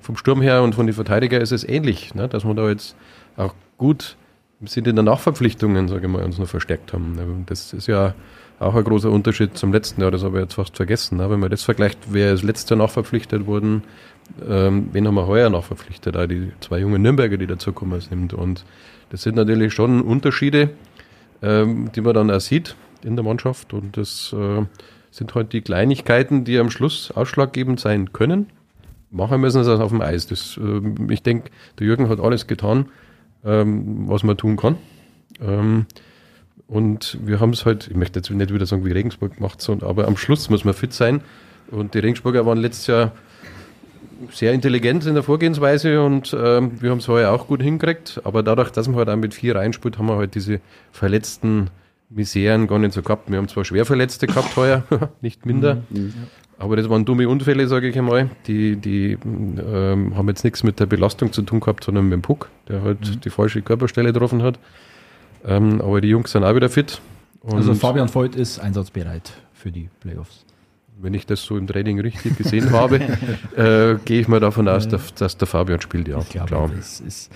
[0.00, 2.96] Vom Sturm her und von den Verteidigern ist es ähnlich, ne, dass wir da jetzt
[3.36, 4.16] auch gut
[4.60, 7.44] im Sinne der Nachverpflichtungen, sage ich mal, uns noch verstärkt haben.
[7.46, 8.14] Das ist ja
[8.58, 11.18] auch ein großer Unterschied zum letzten Jahr, das habe ich jetzt fast vergessen.
[11.18, 11.28] Ne?
[11.28, 13.82] Wenn man das vergleicht, wer ist letztes Jahr nachverpflichtet worden,
[14.48, 16.16] ähm, wen haben wir heuer nachverpflichtet?
[16.16, 18.32] Auch die zwei jungen Nürnberger, die dazukommen sind.
[18.32, 18.64] Und
[19.10, 20.70] das sind natürlich schon Unterschiede,
[21.42, 23.72] ähm, die man dann auch sieht in der Mannschaft.
[23.72, 24.64] Und das äh,
[25.10, 28.46] sind halt die Kleinigkeiten, die am Schluss ausschlaggebend sein können.
[29.10, 30.26] Machen müssen sie das auf dem Eis.
[30.26, 32.86] Das, äh, ich denke, der Jürgen hat alles getan,
[33.44, 34.76] ähm, was man tun kann.
[35.40, 35.86] Ähm,
[36.68, 39.88] und wir haben es halt, ich möchte jetzt nicht wieder sagen, wie Regensburg gemacht, sondern
[39.88, 41.20] aber am Schluss muss man fit sein.
[41.70, 43.12] Und die Regensburger waren letztes Jahr
[44.30, 48.20] sehr intelligent in der Vorgehensweise und ähm, wir haben es heuer auch gut hingekriegt.
[48.24, 51.70] Aber dadurch, dass man halt auch mit vier reinspielt, haben wir halt diese verletzten
[52.08, 53.30] Miseren gar nicht so gehabt.
[53.30, 54.84] Wir haben zwar schwer Verletzte gehabt heuer,
[55.20, 55.82] nicht minder.
[55.90, 56.14] Mhm, mhm.
[56.58, 58.30] Aber das waren dumme Unfälle, sage ich einmal.
[58.46, 62.22] Die, die ähm, haben jetzt nichts mit der Belastung zu tun gehabt, sondern mit dem
[62.22, 63.20] Puck, der halt mhm.
[63.20, 64.58] die falsche Körperstelle getroffen hat.
[65.44, 67.00] Ähm, aber die Jungs sind auch wieder fit.
[67.48, 70.44] also Fabian Voigt ist einsatzbereit für die Playoffs.
[70.98, 72.96] Wenn ich das so im Training richtig gesehen habe,
[73.56, 76.08] äh, gehe ich mal davon aus, dass, dass, der Fabian spielt.
[76.08, 76.70] Ja, ich glaube, klar.
[76.74, 77.30] das ist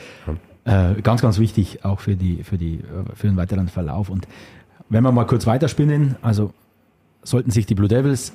[0.64, 4.08] äh, ganz, ganz wichtig auch für, die, für, die, äh, für den weiteren Verlauf.
[4.08, 4.26] Und
[4.88, 6.52] wenn wir mal kurz weiterspinnen, also
[7.22, 8.32] sollten sich die Blue Devils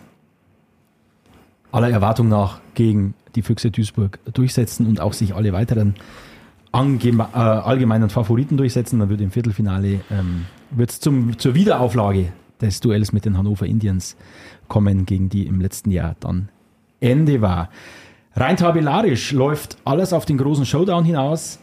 [1.71, 5.95] aller Erwartung nach gegen die Füchse Duisburg durchsetzen und auch sich alle weiteren
[6.75, 13.25] allgemeinen Favoriten durchsetzen, dann wird im Viertelfinale ähm, wird's zum, zur Wiederauflage des Duells mit
[13.25, 14.15] den Hannover Indians
[14.67, 16.49] kommen, gegen die im letzten Jahr dann
[16.99, 17.69] Ende war.
[18.33, 21.59] Rein tabellarisch läuft alles auf den großen Showdown hinaus.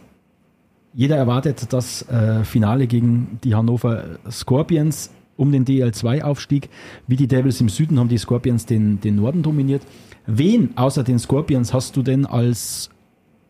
[0.95, 6.69] Jeder erwartet das äh, Finale gegen die Hannover Scorpions um den DL2-Aufstieg.
[7.07, 9.83] Wie die Devils im Süden haben die Scorpions den, den Norden dominiert.
[10.27, 12.91] Wen außer den Scorpions hast du denn als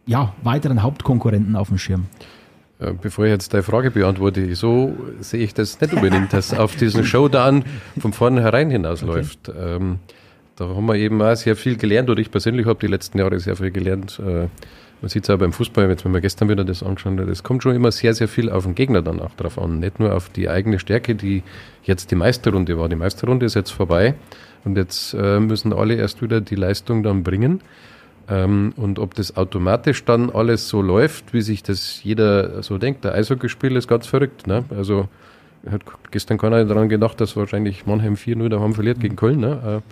[0.07, 2.07] ja, weiteren Hauptkonkurrenten auf dem Schirm?
[2.79, 6.77] Äh, Bevor ich jetzt deine Frage beantworte, so sehe ich das nicht unbedingt, dass auf
[6.77, 7.65] diesen Showdown
[7.99, 9.51] von vornherein hinausläuft.
[9.59, 9.99] Ähm,
[10.57, 13.39] da haben wir eben auch sehr viel gelernt, oder ich persönlich habe die letzten Jahre
[13.41, 14.21] sehr viel gelernt.
[14.25, 14.49] Äh,
[15.01, 17.43] man sieht es auch beim Fußball, jetzt wenn wir gestern wieder das angeschaut haben, es
[17.43, 19.81] kommt schon immer sehr, sehr viel auf den Gegner dann auch drauf an.
[19.81, 21.43] Nicht nur auf die eigene Stärke, die
[21.83, 22.89] jetzt die Meisterrunde war.
[22.89, 24.15] Die Meisterrunde ist jetzt vorbei
[24.65, 27.63] und jetzt äh, müssen alle erst wieder die Leistung dann bringen.
[28.33, 33.05] Ähm, und ob das automatisch dann alles so läuft, wie sich das jeder so denkt.
[33.05, 34.47] Der Eishockeyspiel ist ganz verrückt.
[34.47, 34.65] Ne?
[34.71, 35.09] Also
[35.71, 39.41] hat gestern keiner daran gedacht, dass wahrscheinlich Mannheim 4-0 daheim verliert gegen Köln.
[39.41, 39.83] Ne?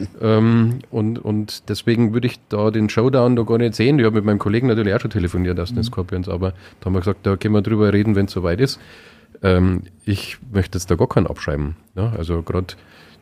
[0.00, 3.98] Äh, ähm, und, und deswegen würde ich da den Showdown da gar nicht sehen.
[3.98, 6.92] Ich habe mit meinem Kollegen natürlich auch schon telefoniert aus den Scorpions, aber da haben
[6.92, 8.78] wir gesagt, da können wir drüber reden, wenn es soweit ist.
[9.42, 11.74] Ähm, ich möchte jetzt da gar keinen abschreiben.
[11.96, 12.12] Ne?
[12.16, 12.74] Also gerade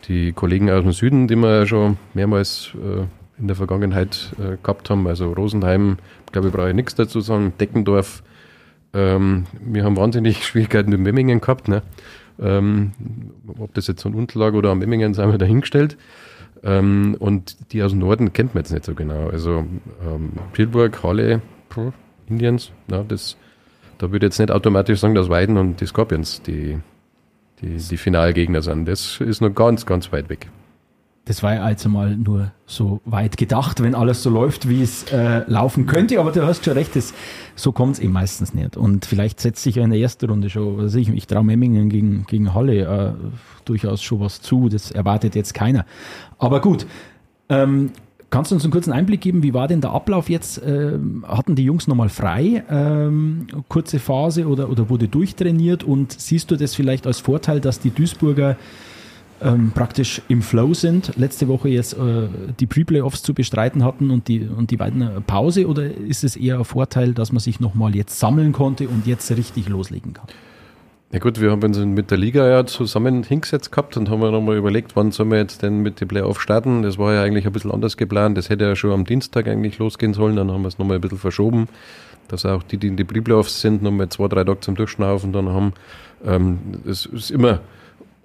[0.08, 3.04] die Kollegen aus dem Süden, die wir ja schon mehrmals äh,
[3.38, 5.98] in der Vergangenheit äh, gehabt haben, also Rosenheim,
[6.32, 8.22] glaube ich, brauche ich nichts dazu sagen, Deckendorf,
[8.94, 11.68] ähm, wir haben wahnsinnig Schwierigkeiten mit Memmingen gehabt.
[11.68, 11.82] Ne?
[12.40, 12.92] Ähm,
[13.58, 15.96] ob das jetzt an Unterlag oder am Memmingen, sind wir dahingestellt.
[16.62, 19.28] Ähm, und die aus dem Norden kennt man jetzt nicht so genau.
[19.28, 19.66] Also
[20.04, 21.92] ähm, Pilburg, Halle, puh,
[22.28, 23.36] Indians, na, das,
[23.98, 26.78] da würde ich jetzt nicht automatisch sagen, dass Weiden und die Scorpions die,
[27.60, 28.88] die, die Finalgegner sind.
[28.88, 30.48] Das ist noch ganz, ganz weit weg.
[31.26, 35.10] Das war ja also mal nur so weit gedacht, wenn alles so läuft, wie es
[35.10, 36.20] äh, laufen könnte.
[36.20, 37.14] Aber du hast schon recht, das,
[37.56, 38.76] so kommt es eben meistens nicht.
[38.76, 41.42] Und vielleicht setzt sich ja in der ersten Runde schon, was weiß ich, ich traue
[41.42, 43.12] Memmingen gegen, gegen Halle äh,
[43.64, 44.68] durchaus schon was zu.
[44.68, 45.84] Das erwartet jetzt keiner.
[46.38, 46.86] Aber gut,
[47.48, 47.90] ähm,
[48.30, 50.62] kannst du uns einen kurzen Einblick geben, wie war denn der Ablauf jetzt?
[50.64, 55.82] Ähm, hatten die Jungs nochmal frei, ähm, kurze Phase oder, oder wurde durchtrainiert?
[55.82, 58.56] Und siehst du das vielleicht als Vorteil, dass die Duisburger
[59.42, 64.28] ähm, praktisch im Flow sind, letzte Woche jetzt äh, die Pre-Playoffs zu bestreiten hatten und
[64.28, 67.94] die, und die beiden Pause oder ist es eher ein Vorteil, dass man sich nochmal
[67.94, 70.26] jetzt sammeln konnte und jetzt richtig loslegen kann?
[71.12, 74.32] Ja gut, wir haben uns mit der Liga ja zusammen hingesetzt gehabt und haben wir
[74.32, 76.82] nochmal überlegt, wann sollen wir jetzt denn mit den Playoffs starten.
[76.82, 78.36] Das war ja eigentlich ein bisschen anders geplant.
[78.36, 80.34] Das hätte ja schon am Dienstag eigentlich losgehen sollen.
[80.34, 81.68] Dann haben wir es nochmal ein bisschen verschoben,
[82.26, 85.48] dass auch die, die in die Pre-Playoffs sind, nochmal zwei, drei Tage zum Durchschnaufen dann
[85.48, 85.74] haben.
[86.24, 87.60] Ähm, es ist immer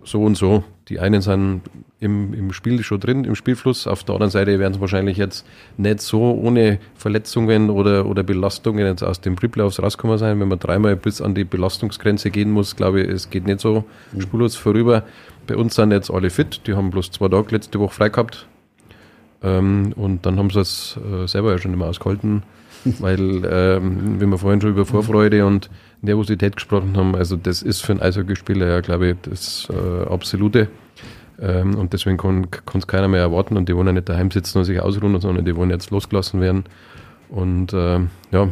[0.04, 0.63] so und so.
[0.91, 1.62] Die einen sind
[2.01, 3.88] im, im Spiel schon drin, im Spielfluss.
[3.88, 8.86] Auf der anderen Seite werden es wahrscheinlich jetzt nicht so ohne Verletzungen oder, oder Belastungen
[8.86, 10.38] jetzt aus dem Pre-Playoffs rauskommen sein.
[10.41, 13.86] Wenn man dreimal bis an die Belastungsgrenze gehen muss, glaube ich, es geht nicht so
[14.19, 15.04] spurlos vorüber.
[15.47, 16.67] Bei uns sind jetzt alle fit.
[16.67, 18.47] Die haben bloß zwei Tage letzte Woche frei gehabt.
[19.41, 22.43] Ähm, und dann haben sie es äh, selber ja schon immer ausgehalten.
[22.99, 25.69] weil, ähm, wie wir vorhin schon über Vorfreude und
[26.01, 30.69] Nervosität gesprochen haben, also das ist für einen Eishockeyspieler ja, glaube ich, das äh, Absolute.
[31.39, 34.59] Ähm, und deswegen kann es keiner mehr erwarten und die wollen ja nicht daheim sitzen
[34.59, 36.65] und sich ausruhen, sondern die wollen jetzt losgelassen werden.
[37.29, 38.49] Und ähm, ja,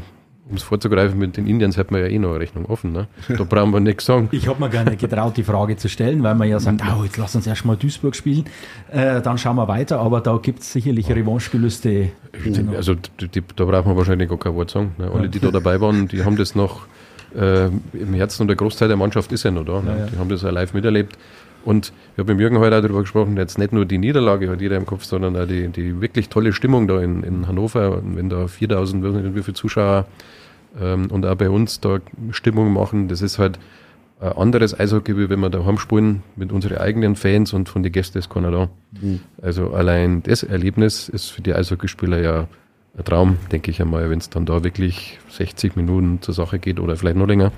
[0.50, 2.92] um es vorzugreifen, mit den Indians hat man ja eh noch eine Rechnung offen.
[2.92, 3.08] Ne?
[3.28, 4.30] Da brauchen wir nichts sagen.
[4.40, 7.04] Ich habe mir gar nicht getraut, die Frage zu stellen, weil man ja sagt, oh,
[7.04, 8.46] jetzt lass uns erstmal Duisburg spielen,
[8.92, 12.10] äh, dann schauen wir weiter, aber da gibt es sicherlich Revanchegelüste.
[12.76, 14.96] Also die, die, da braucht man wahrscheinlich gar kein Wort sagen.
[14.98, 15.12] Ne?
[15.14, 16.88] Alle, die da dabei waren, die haben das noch
[17.36, 19.82] äh, im Herzen und der Großteil der Mannschaft ist ja noch da.
[19.82, 19.92] Ne?
[19.92, 20.06] Ja, ja.
[20.08, 21.18] Die haben das ja live miterlebt.
[21.66, 24.62] Und ich habe mit Jürgen heute auch darüber gesprochen, jetzt nicht nur die Niederlage hat
[24.62, 28.02] jeder im Kopf, sondern auch die, die wirklich tolle Stimmung da in, in Hannover.
[28.04, 30.06] Wenn da 4000, weiß nicht wie viele Zuschauer
[30.80, 32.00] ähm, und auch bei uns da
[32.32, 33.60] Stimmung machen, das ist halt
[34.22, 37.92] ein anderes Eishockey, wie wenn wir daheim spielen mit unseren eigenen Fans und von den
[37.92, 38.70] Gästen ist keiner da.
[39.42, 42.48] Also allein das Erlebnis ist für die Eishockeyspieler ja
[42.98, 46.80] ein Traum, denke ich einmal, wenn es dann da wirklich 60 Minuten zur Sache geht
[46.80, 47.52] oder vielleicht noch länger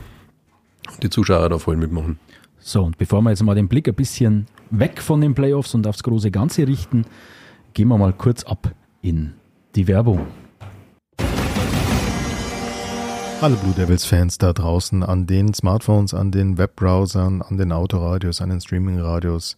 [0.92, 2.20] und die Zuschauer da voll mitmachen.
[2.60, 5.88] So, und bevor wir jetzt mal den Blick ein bisschen weg von den Playoffs und
[5.88, 7.06] aufs große Ganze richten,
[7.74, 9.34] gehen wir mal kurz ab in
[9.76, 10.28] die Werbung.
[13.42, 18.40] Alle Blue Devils Fans da draußen an den Smartphones, an den Webbrowsern, an den Autoradios,
[18.40, 19.58] an den Streamingradios.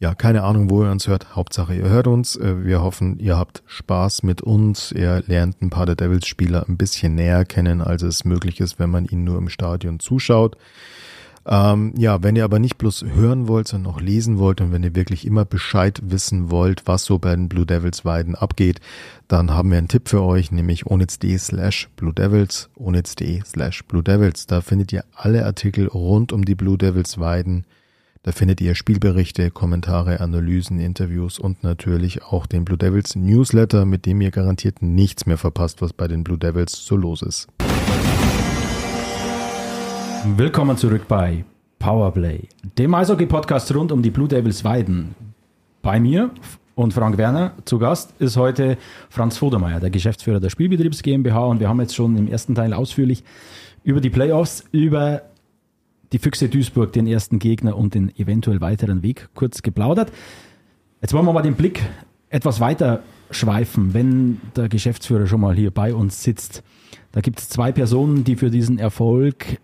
[0.00, 1.36] Ja, keine Ahnung, wo ihr uns hört.
[1.36, 2.36] Hauptsache, ihr hört uns.
[2.36, 4.92] Äh, Wir hoffen, ihr habt Spaß mit uns.
[4.92, 8.78] Ihr lernt ein paar der Devils Spieler ein bisschen näher kennen, als es möglich ist,
[8.78, 10.56] wenn man ihnen nur im Stadion zuschaut.
[11.46, 14.82] Ähm, ja, wenn ihr aber nicht bloß hören wollt, sondern auch lesen wollt und wenn
[14.82, 18.80] ihr wirklich immer Bescheid wissen wollt, was so bei den Blue Devils Weiden abgeht,
[19.28, 24.02] dann haben wir einen Tipp für euch, nämlich onitz.de slash Blue Devils, onitz.de slash Blue
[24.02, 24.46] Devils.
[24.46, 27.66] Da findet ihr alle Artikel rund um die Blue Devils Weiden.
[28.26, 34.06] Da findet ihr Spielberichte, Kommentare, Analysen, Interviews und natürlich auch den Blue Devils Newsletter, mit
[34.06, 37.48] dem ihr garantiert nichts mehr verpasst, was bei den Blue Devils so los ist.
[40.38, 41.44] Willkommen zurück bei
[41.78, 45.14] Powerplay, dem Eishockey-Podcast rund um die Blue Devils Weiden.
[45.82, 46.30] Bei mir
[46.76, 48.78] und Frank Werner zu Gast ist heute
[49.10, 51.44] Franz Vodermeier, der Geschäftsführer der Spielbetriebs GmbH.
[51.44, 53.22] Und wir haben jetzt schon im ersten Teil ausführlich
[53.82, 55.24] über die Playoffs, über
[56.14, 60.12] die Füchse Duisburg, den ersten Gegner und den eventuell weiteren Weg kurz geplaudert.
[61.02, 61.82] Jetzt wollen wir mal den Blick
[62.28, 66.62] etwas weiter schweifen, wenn der Geschäftsführer schon mal hier bei uns sitzt.
[67.10, 69.58] Da gibt es zwei Personen, die für diesen Erfolg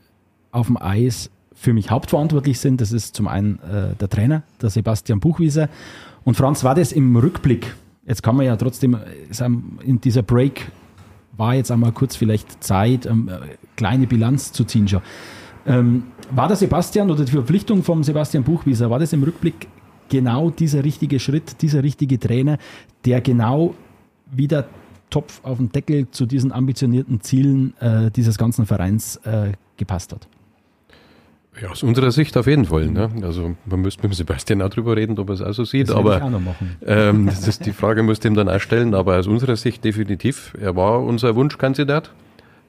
[0.50, 2.80] auf dem Eis für mich hauptverantwortlich sind.
[2.80, 5.68] Das ist zum einen äh, der Trainer, der Sebastian Buchwieser.
[6.24, 7.76] Und Franz, war das im Rückblick?
[8.06, 8.96] Jetzt kann man ja trotzdem
[9.30, 10.72] sagen, in dieser Break
[11.36, 13.30] war jetzt einmal kurz vielleicht Zeit, ähm,
[13.76, 15.02] kleine Bilanz zu ziehen schon.
[15.64, 19.68] Ähm, war der Sebastian oder die Verpflichtung vom Sebastian Buchwieser, war das im Rückblick
[20.08, 22.58] genau dieser richtige Schritt, dieser richtige Trainer,
[23.04, 23.74] der genau
[24.30, 24.66] wieder
[25.08, 30.28] Topf auf den Deckel zu diesen ambitionierten Zielen äh, dieses ganzen Vereins äh, gepasst hat?
[31.60, 32.86] Ja, aus unserer Sicht auf jeden Fall.
[32.86, 33.10] Ne?
[33.22, 35.88] Also man müsste mit dem Sebastian auch drüber reden, ob er es auch so sieht.
[35.88, 36.76] Das aber ich auch noch machen.
[36.86, 38.94] ähm, das ist die Frage, musst du ihm dann auch stellen.
[38.94, 40.54] Aber aus unserer Sicht definitiv.
[40.60, 42.12] Er war unser Wunschkandidat.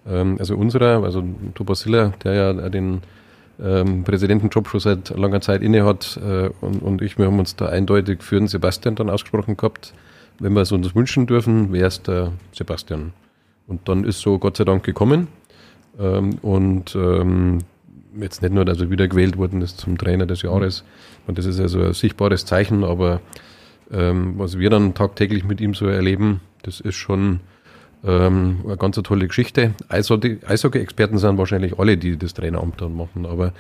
[0.08, 3.02] Ähm, also unserer, also Thomas Hiller, der ja den
[3.64, 7.56] ähm, Präsidentenjob schon seit langer Zeit inne hat äh, und, und ich, wir haben uns
[7.56, 9.94] da eindeutig für den Sebastian dann ausgesprochen gehabt.
[10.40, 13.14] Wenn wir es uns wünschen dürfen, wäre es der Sebastian.
[13.68, 15.28] Und dann ist so Gott sei Dank gekommen.
[16.00, 17.60] Ähm, und ähm,
[18.20, 20.84] jetzt nicht nur, dass er wieder gewählt worden ist zum Trainer des Jahres.
[21.28, 23.22] Und das ist also ein sichtbares Zeichen, aber
[23.92, 27.42] ähm, was wir dann tagtäglich mit ihm so erleben, das ist schon
[28.06, 29.74] ähm, eine ganz tolle Geschichte.
[29.90, 33.54] Eishockey-Experten sind wahrscheinlich alle, die das Traineramt dann machen, aber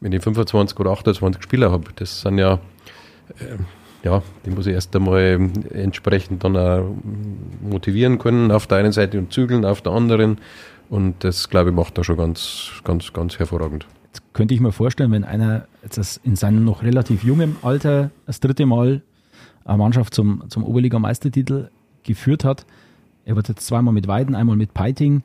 [0.00, 2.54] wenn ich 25 oder 28 Spieler habe, das sind ja,
[3.38, 3.56] äh,
[4.04, 6.94] ja, die muss ich erst einmal entsprechend dann auch
[7.62, 10.38] motivieren können auf der einen Seite und zügeln auf der anderen.
[10.90, 13.86] Und das, glaube ich, macht er schon ganz, ganz, ganz hervorragend.
[14.08, 18.40] Jetzt könnte ich mir vorstellen, wenn einer jetzt in seinem noch relativ jungen Alter das
[18.40, 19.02] dritte Mal
[19.64, 21.70] eine Mannschaft zum, zum Oberliga-Meistertitel
[22.02, 22.66] geführt hat,
[23.24, 25.22] er wird jetzt zweimal mit Weiden, einmal mit Peiting,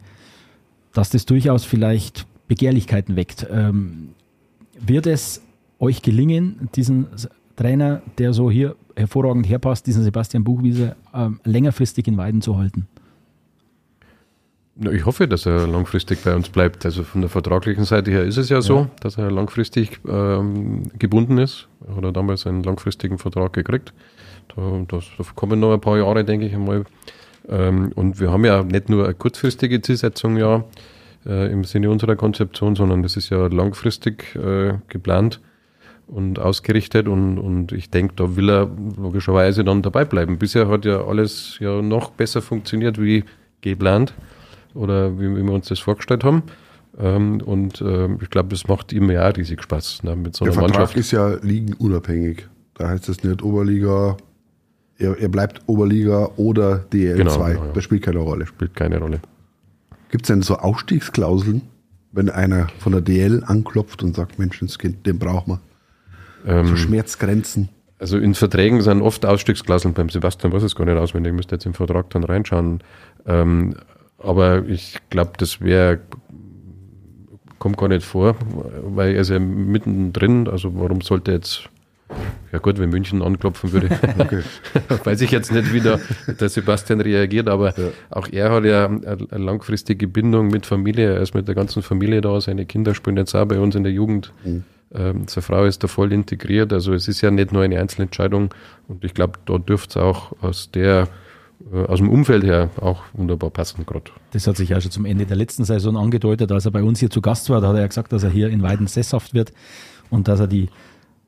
[0.94, 3.48] dass das durchaus vielleicht Begehrlichkeiten weckt.
[3.52, 4.10] Ähm,
[4.80, 5.42] wird es
[5.80, 7.08] euch gelingen, diesen
[7.56, 12.88] Trainer, der so hier hervorragend herpasst, diesen Sebastian Buchwiese, ähm, längerfristig in Weiden zu halten?
[14.92, 16.86] Ich hoffe, dass er langfristig bei uns bleibt.
[16.86, 18.90] Also von der vertraglichen Seite her ist es ja so, ja.
[19.02, 21.68] dass er langfristig ähm, gebunden ist.
[21.86, 23.94] Er hat damals einen langfristigen Vertrag gekriegt.
[24.56, 26.86] Da, das, da kommen noch ein paar Jahre, denke ich einmal.
[27.50, 30.64] Ähm, und wir haben ja nicht nur eine kurzfristige Zielsetzung ja
[31.26, 35.42] äh, im Sinne unserer Konzeption, sondern das ist ja langfristig äh, geplant
[36.08, 40.38] und ausgerichtet und, und ich denke, da will er logischerweise dann dabei bleiben.
[40.38, 43.24] Bisher hat ja alles ja noch besser funktioniert wie
[43.62, 44.14] geplant
[44.74, 46.44] oder wie, wie wir uns das vorgestellt haben.
[47.00, 50.54] Ähm, und äh, ich glaube, es macht ihm ja riesig Spaß ne, mit so einer
[50.54, 50.98] Der Vertrag Mannschaft.
[50.98, 52.48] ist ja ligenunabhängig.
[52.74, 54.18] Da heißt es nicht Oberliga,
[55.00, 57.16] er, er bleibt Oberliga oder DL2.
[57.16, 57.72] Genau, genau, ja.
[57.74, 58.46] Das spielt keine Rolle.
[58.46, 59.22] Spielt keine Rolle.
[60.12, 61.62] Gibt es denn so Ausstiegsklauseln,
[62.12, 65.60] wenn einer von der DL anklopft und sagt, Menschenskind, den brauchen
[66.46, 66.52] wir?
[66.52, 67.70] Ähm, so Schmerzgrenzen.
[67.98, 69.94] Also in Verträgen sind oft Ausstiegsklauseln.
[69.94, 71.32] Beim Sebastian weiß es gar nicht auswendig.
[71.32, 72.82] Ich müsste jetzt im Vertrag dann reinschauen.
[73.26, 73.76] Ähm,
[74.18, 76.00] aber ich glaube, das wäre
[77.60, 78.36] kommt gar nicht vor,
[78.84, 80.48] weil er ist ja mittendrin.
[80.48, 81.70] Also warum sollte jetzt
[82.52, 84.42] ja gut, wenn München anklopfen würde, okay.
[85.04, 86.00] weiß ich jetzt nicht, wie der,
[86.40, 87.90] der Sebastian reagiert, aber ja.
[88.10, 92.22] auch er hat ja eine, langfristige Bindung mit Familie, er ist mit der ganzen Familie
[92.22, 94.34] da, seine Kinder spielen jetzt auch bei uns in der Jugend.
[94.44, 94.64] Mhm.
[94.92, 98.54] Ähm, seine Frau ist da voll integriert, also es ist ja nicht nur eine Einzelentscheidung
[98.88, 101.08] und ich glaube, da dürfte es auch aus der
[101.72, 104.12] äh, aus dem Umfeld her auch wunderbar passen gerade.
[104.32, 107.00] Das hat sich ja schon zum Ende der letzten Saison angedeutet, als er bei uns
[107.00, 109.36] hier zu Gast war, da hat er ja gesagt, dass er hier in Weiden sesshaft
[109.36, 109.54] wird
[110.10, 110.70] und dass er die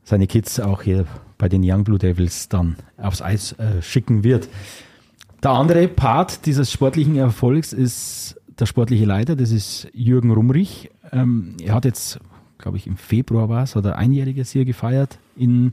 [0.04, 1.06] seine Kids auch hier
[1.38, 4.48] bei den Young Blue Devils dann aufs Eis äh, schicken wird.
[5.44, 10.92] Der andere Part dieses sportlichen Erfolgs ist der sportliche Leiter, das ist Jürgen Rumrich.
[11.12, 12.20] Ähm, er hat jetzt,
[12.60, 15.72] glaube ich, im Februar war es, hat er einjähriges hier gefeiert in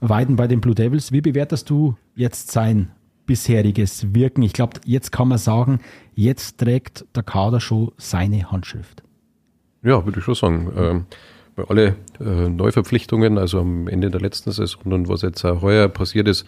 [0.00, 1.10] Weiden bei den Blue Devils.
[1.10, 2.90] Wie bewertest du jetzt sein
[3.24, 4.42] bisheriges Wirken?
[4.42, 5.80] Ich glaube, jetzt kann man sagen,
[6.14, 9.02] jetzt trägt der Kader schon seine Handschrift.
[9.82, 10.72] Ja, würde ich schon sagen.
[10.76, 11.06] Ähm
[11.68, 16.28] alle äh, Neuverpflichtungen, also am Ende der letzten Saison und was jetzt auch heuer passiert
[16.28, 16.46] ist,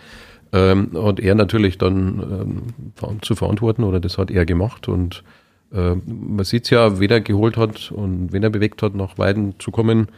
[0.52, 5.22] ähm, hat er natürlich dann ähm, zu verantworten oder das hat er gemacht und
[5.72, 9.18] äh, man sieht es ja, wen er geholt hat und wen er bewegt hat, nach
[9.18, 10.08] Weiden zu kommen.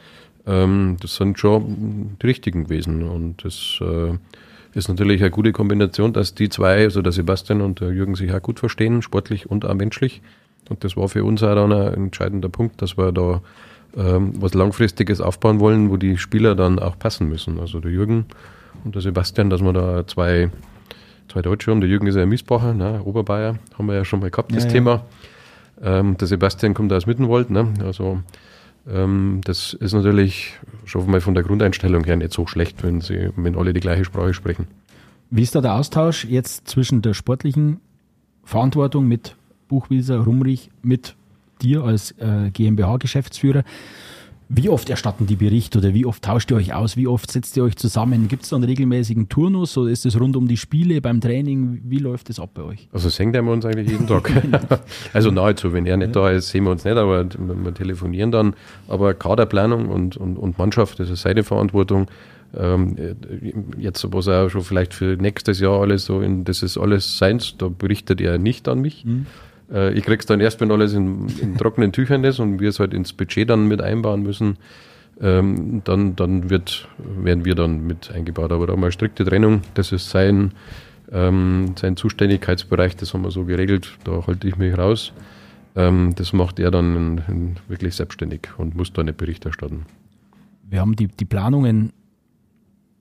[0.47, 4.15] Ähm, das sind schon die richtigen gewesen und das äh,
[4.75, 8.33] ist natürlich eine gute Kombination, dass die zwei, also der Sebastian und der Jürgen sich
[8.33, 10.23] auch gut verstehen, sportlich und auch menschlich.
[10.71, 13.43] Und das war für uns auch dann ein entscheidender Punkt, dass wir da
[13.97, 17.61] ähm, was Langfristiges aufbauen wollen, wo die Spieler dann auch passen müssen.
[17.61, 18.27] Also der Jürgen
[18.85, 20.51] und der Sebastian, dass wir da zwei,
[21.29, 21.81] zwei Deutsche haben.
[21.81, 24.65] Der Jürgen ist ja ein Miesbacher, ne, Oberbayer, haben wir ja schon mal gehabt, das
[24.65, 25.03] ja, Thema.
[25.83, 26.01] Ja.
[26.01, 27.69] Ähm, der Sebastian kommt aus Mittenwald, ne?
[27.85, 28.21] also
[28.89, 33.31] ähm, das ist natürlich schon mal von der Grundeinstellung her nicht so schlecht, wenn, sie,
[33.37, 34.67] wenn alle die gleiche Sprache sprechen.
[35.31, 37.81] Wie ist da der Austausch jetzt zwischen der sportlichen
[38.45, 39.37] Verantwortung mit
[39.69, 41.15] Buchwieser, Rumrich, mit
[41.63, 43.65] dir als äh, GmbH-Geschäftsführer?
[44.55, 46.99] Wie oft erstatten die Bericht oder wie oft tauscht ihr euch aus?
[46.99, 48.29] Wie oft setzt ihr euch zusammen?
[48.29, 51.81] Gibt es da einen regelmäßigen Turnus oder ist es rund um die Spiele beim Training?
[51.85, 52.87] Wie läuft das ab bei euch?
[52.93, 54.31] Also sehen wir uns eigentlich jeden Tag.
[55.15, 58.55] also nahezu, wenn er nicht da ist, sehen wir uns nicht, aber wir telefonieren dann.
[58.89, 62.11] Aber Kaderplanung und, und, und Mannschaft, das ist seine Verantwortung.
[62.55, 62.97] Ähm,
[63.79, 67.57] jetzt, was er schon vielleicht für nächstes Jahr alles so, in, das ist alles seins,
[67.57, 69.07] da berichtet er nicht an mich.
[69.07, 69.27] Mhm.
[69.71, 72.81] Äh, ich krieg's dann erst, wenn alles in, in trockenen Tüchern ist und wir es
[72.81, 74.57] halt ins Budget dann mit einbauen müssen.
[75.21, 78.53] Ähm, dann, dann wird, werden wir dann mit eingebaut.
[78.53, 80.53] Aber da mal strikte Trennung, das ist sein,
[81.13, 85.13] ähm, sein Zuständigkeitsbereich, das haben wir so geregelt, da halte ich mich raus.
[85.77, 89.87] Ähm, das macht er dann in, in wirklich selbstständig und muss da nicht Bericht erstatten.
[90.69, 91.93] Wir haben die, die Planungen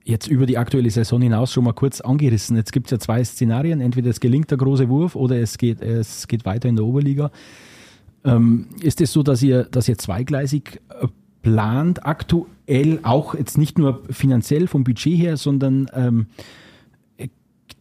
[0.03, 2.57] jetzt über die aktuelle Saison hinaus schon mal kurz angerissen.
[2.57, 3.81] Jetzt gibt es ja zwei Szenarien.
[3.81, 7.31] Entweder es gelingt der große Wurf oder es geht, es geht weiter in der Oberliga.
[8.23, 11.07] Ähm, ist es so, dass ihr, dass ihr zweigleisig äh,
[11.41, 16.27] plant, aktuell auch jetzt nicht nur finanziell vom Budget her, sondern ähm,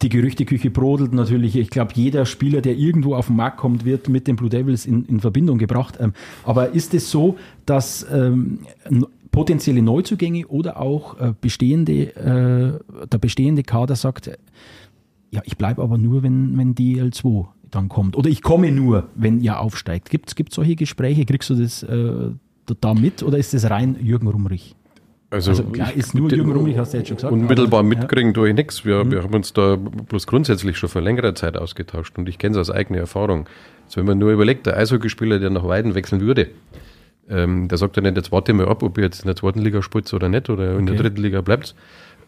[0.01, 1.55] die Gerüchteküche brodelt natürlich.
[1.55, 4.85] Ich glaube, jeder Spieler, der irgendwo auf den Markt kommt, wird mit den Blue Devils
[4.85, 5.97] in, in Verbindung gebracht.
[5.99, 6.13] Ähm,
[6.43, 8.59] aber ist es so, dass ähm,
[9.31, 14.29] potenzielle Neuzugänge oder auch äh, bestehende, äh, der bestehende Kader sagt,
[15.31, 18.17] ja, ich bleibe aber nur, wenn, wenn DL2 dann kommt.
[18.17, 20.09] Oder ich komme nur, wenn ihr aufsteigt.
[20.09, 21.25] Gibt es solche Gespräche?
[21.25, 22.31] Kriegst du das äh,
[22.79, 24.75] da mit oder ist das rein Jürgen Rumrich?
[25.29, 27.31] Also, also klar, ist nur Jürgen Rumrich, hast du jetzt schon gesagt.
[27.31, 28.33] Unmittelbar aber, mitkriegen ja.
[28.33, 28.83] tue ich nichts.
[28.83, 29.11] Wir, mhm.
[29.11, 32.69] wir haben uns da bloß grundsätzlich schon vor längerer Zeit ausgetauscht und ich kenne es
[32.69, 33.47] aus eigener Erfahrung.
[33.85, 36.49] Also wenn man nur überlegt, der Eishockeyspieler, der nach Weiden wechseln würde,
[37.29, 39.59] ähm, der sagt ja nicht, jetzt warte mal ab, ob ihr jetzt in der zweiten
[39.59, 40.79] Liga spielt oder nicht oder okay.
[40.79, 41.75] in der dritten Liga bleibt,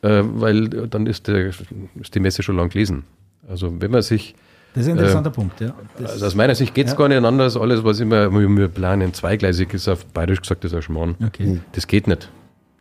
[0.02, 3.04] äh, weil dann ist, der, ist die Messe schon lang gelesen.
[3.48, 4.36] Also wenn man sich
[4.74, 5.74] das ist ein interessanter äh, Punkt, ja.
[6.00, 6.98] Das also aus meiner Sicht geht es ja.
[6.98, 7.56] gar nicht anders.
[7.58, 11.16] Alles, was immer wir planen, zweigleisig ist, auf bayerisch gesagt, das ist ein Schmarrn.
[11.24, 11.60] Okay.
[11.74, 12.32] Das geht nicht.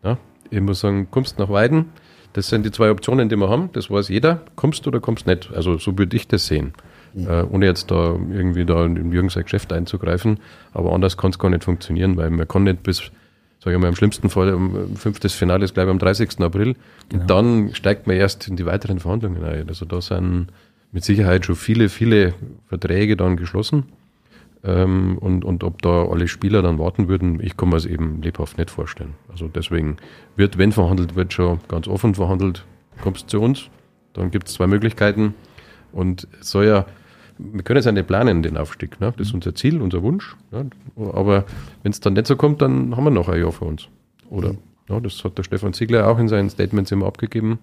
[0.02, 0.16] Ja?
[0.50, 1.90] Ich muss sagen, kommst nach Weiden,
[2.32, 5.26] das sind die zwei Optionen, die wir haben, das weiß jeder, kommst du oder kommst
[5.26, 5.50] nicht.
[5.54, 6.72] Also so würde ich das sehen
[7.16, 10.38] äh, ohne jetzt da irgendwie da in Jürgen sein Geschäft einzugreifen.
[10.72, 13.10] Aber anders kann es gar nicht funktionieren, weil man kann nicht bis,
[13.60, 16.40] sage ich mal, im schlimmsten Fall, um, fünftes Finale ist gleich am 30.
[16.40, 16.76] April.
[17.08, 17.22] Genau.
[17.22, 19.68] Und dann steigt man erst in die weiteren Verhandlungen ein.
[19.68, 20.48] Also da sind
[20.92, 22.34] mit Sicherheit schon viele, viele
[22.68, 23.84] Verträge dann geschlossen.
[24.64, 28.22] Ähm, und, und ob da alle Spieler dann warten würden, ich kann mir es eben
[28.22, 29.14] lebhaft nicht vorstellen.
[29.30, 29.96] Also deswegen
[30.36, 32.64] wird, wenn verhandelt wird, schon ganz offen verhandelt,
[33.00, 33.68] kommst zu uns.
[34.12, 35.34] Dann gibt es zwei Möglichkeiten.
[35.92, 36.86] Und es soll ja
[37.52, 39.00] wir können es ja nicht planen, den Aufstieg.
[39.00, 39.12] Ne?
[39.16, 40.36] Das ist unser Ziel, unser Wunsch.
[40.50, 40.70] Ne?
[40.96, 41.44] Aber
[41.82, 43.88] wenn es dann nicht so kommt, dann haben wir noch ein Jahr für uns.
[44.30, 44.52] Oder?
[44.52, 44.58] Mhm.
[44.88, 47.58] Ja, das hat der Stefan Ziegler auch in seinen Statements immer abgegeben.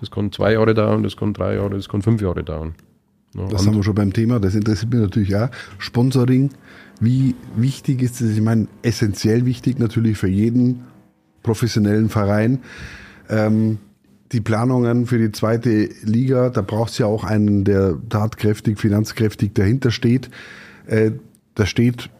[0.00, 2.74] Das kann zwei Jahre dauern, das kann drei Jahre, das kann fünf Jahre dauern.
[3.34, 5.48] Ja, das haben wir schon beim Thema, das interessiert mich natürlich auch.
[5.78, 6.50] Sponsoring,
[7.00, 8.36] wie wichtig ist es?
[8.36, 10.84] Ich meine, essentiell wichtig natürlich für jeden
[11.42, 12.60] professionellen Verein.
[13.28, 13.78] Ähm,
[14.34, 19.52] die Planungen für die zweite Liga, da braucht es ja auch einen, der tatkräftig, finanzkräftig
[19.54, 20.28] dahinter steht.
[20.86, 21.12] Äh,
[21.54, 22.10] da steht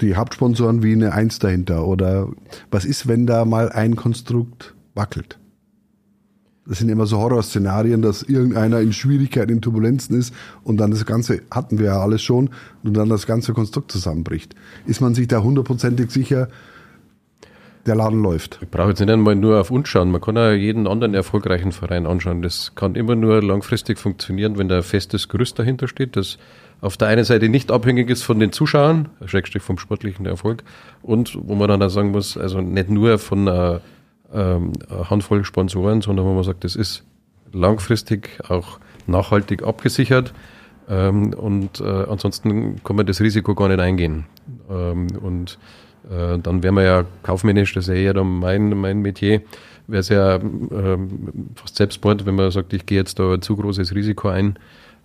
[0.00, 1.86] die Hauptsponsoren wie eine Eins dahinter.
[1.86, 2.28] Oder
[2.70, 5.38] was ist, wenn da mal ein Konstrukt wackelt?
[6.66, 10.34] Das sind immer so Horrorszenarien, dass irgendeiner in Schwierigkeiten, in Turbulenzen ist
[10.64, 12.50] und dann das Ganze, hatten wir ja alles schon,
[12.82, 14.56] und dann das ganze Konstrukt zusammenbricht.
[14.84, 16.48] Ist man sich da hundertprozentig sicher,
[17.86, 18.58] der Laden läuft.
[18.62, 20.10] Ich brauche jetzt nicht einmal nur auf uns schauen.
[20.10, 22.42] Man kann auch jeden anderen erfolgreichen Verein anschauen.
[22.42, 26.38] Das kann immer nur langfristig funktionieren, wenn da ein festes Gerüst dahinter steht, das
[26.80, 30.62] auf der einen Seite nicht abhängig ist von den Zuschauern, Schrägstrich vom sportlichen Erfolg,
[31.02, 33.80] und wo man dann auch sagen muss, also nicht nur von einer,
[34.32, 37.04] ähm, einer Handvoll Sponsoren, sondern wo man sagt, das ist
[37.52, 40.34] langfristig auch nachhaltig abgesichert.
[40.88, 44.26] Ähm, und äh, ansonsten kann man das Risiko gar nicht eingehen.
[44.70, 45.58] Ähm, und
[46.10, 49.42] Äh, dann wären wir ja kaufmännisch, das ist ja eher dann mein, mein Metier,
[49.86, 51.08] wäre es ja ähm,
[51.54, 54.58] fast Selbstmord, wenn man sagt, ich gehe jetzt da ein zu großes Risiko ein.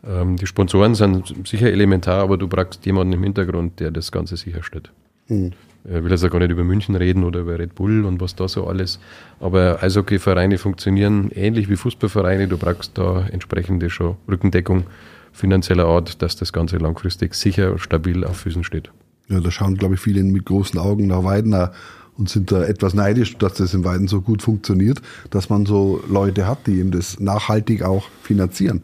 [0.08, 4.38] Ähm, die Sponsoren sind sicher elementar, aber du brauchst jemanden im Hintergrund, der das Ganze
[4.38, 4.91] sicherstellt.
[5.28, 5.52] Mhm.
[5.84, 8.36] Ich will jetzt auch gar nicht über München reden oder über Red Bull und was
[8.36, 8.99] da so alles.
[9.39, 12.47] Aber Eishockeyvereine funktionieren ähnlich wie Fußballvereine.
[12.47, 14.84] Du brauchst da entsprechende schon Rückendeckung
[15.32, 18.91] finanzieller Art, dass das Ganze langfristig sicher und stabil auf Füßen steht.
[19.32, 21.71] Ja, da schauen, glaube ich, viele mit großen Augen nach Weidner
[22.17, 26.03] und sind da etwas neidisch, dass das in Weiden so gut funktioniert, dass man so
[26.09, 28.82] Leute hat, die eben das nachhaltig auch finanzieren.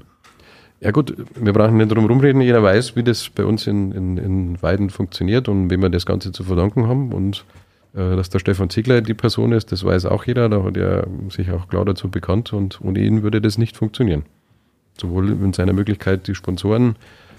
[0.80, 4.18] Ja gut, wir brauchen nicht drum rumreden, jeder weiß, wie das bei uns in, in,
[4.18, 7.44] in Weiden funktioniert und wem wir das Ganze zu verdanken haben und
[7.94, 11.08] äh, dass der Stefan Ziegler die Person ist, das weiß auch jeder, da hat er
[11.30, 14.24] sich auch klar dazu bekannt und ohne ihn würde das nicht funktionieren.
[15.02, 16.96] Sowohl in seiner Möglichkeit, die Sponsoren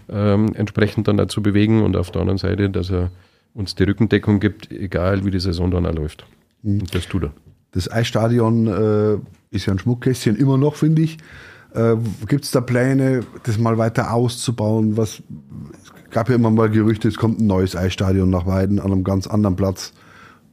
[0.08, 3.10] ähm, entsprechend dann dazu bewegen und auf der anderen Seite, dass er
[3.54, 6.26] uns die Rückendeckung gibt, egal wie die Saison dann läuft.
[6.62, 6.80] Mhm.
[6.80, 7.32] Und das tut er.
[7.72, 11.18] Das Eisstadion äh, ist ja ein Schmuckkästchen immer noch, finde ich.
[11.74, 11.96] Äh,
[12.26, 14.96] Gibt es da Pläne, das mal weiter auszubauen?
[14.96, 15.22] Was
[15.82, 19.04] es gab ja immer mal Gerüchte, es kommt ein neues Eisstadion nach Weiden an einem
[19.04, 19.92] ganz anderen Platz.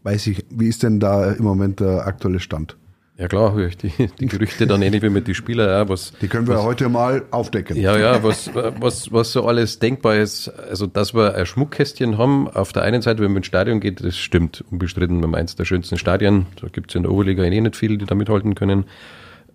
[0.04, 2.78] Weiß ich, wie ist denn da im Moment der aktuelle Stand?
[3.18, 5.70] Ja klar, höre ich die, die Gerüchte dann ähnlich wie mit den Spielern.
[5.70, 7.78] Ja, was, die können wir was, heute mal aufdecken.
[7.78, 10.50] Ja, ja, was, was, was so alles denkbar ist.
[10.50, 14.04] Also, dass wir ein Schmuckkästchen haben, auf der einen Seite, wenn man ins Stadion geht,
[14.04, 15.20] das stimmt, unbestritten.
[15.20, 16.48] Wir haben eins der schönsten Stadien.
[16.60, 18.84] Da gibt es in der Oberliga eh nicht viele, die da mithalten können.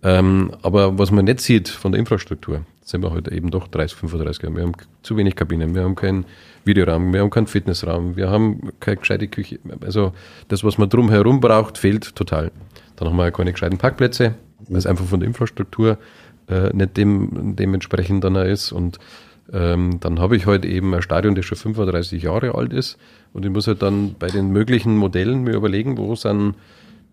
[0.01, 3.97] Ähm, aber was man nicht sieht von der Infrastruktur, sind wir heute eben doch 30,
[3.97, 4.55] 35 Jahre.
[4.55, 6.25] Wir haben zu wenig Kabinen, wir haben keinen
[6.65, 9.59] Videoraum, wir haben keinen Fitnessraum, wir haben keine gescheite Küche.
[9.83, 10.13] Also
[10.49, 12.51] das, was man drumherum braucht, fehlt total.
[12.97, 14.35] Dann haben wir keine gescheiten Parkplätze,
[14.67, 15.97] weil es einfach von der Infrastruktur
[16.47, 18.71] äh, nicht dem, dementsprechend dann ist.
[18.71, 18.99] Und
[19.53, 22.97] ähm, dann habe ich heute halt eben ein Stadion, das schon 35 Jahre alt ist.
[23.33, 26.55] Und ich muss halt dann bei den möglichen Modellen mir überlegen, wo sind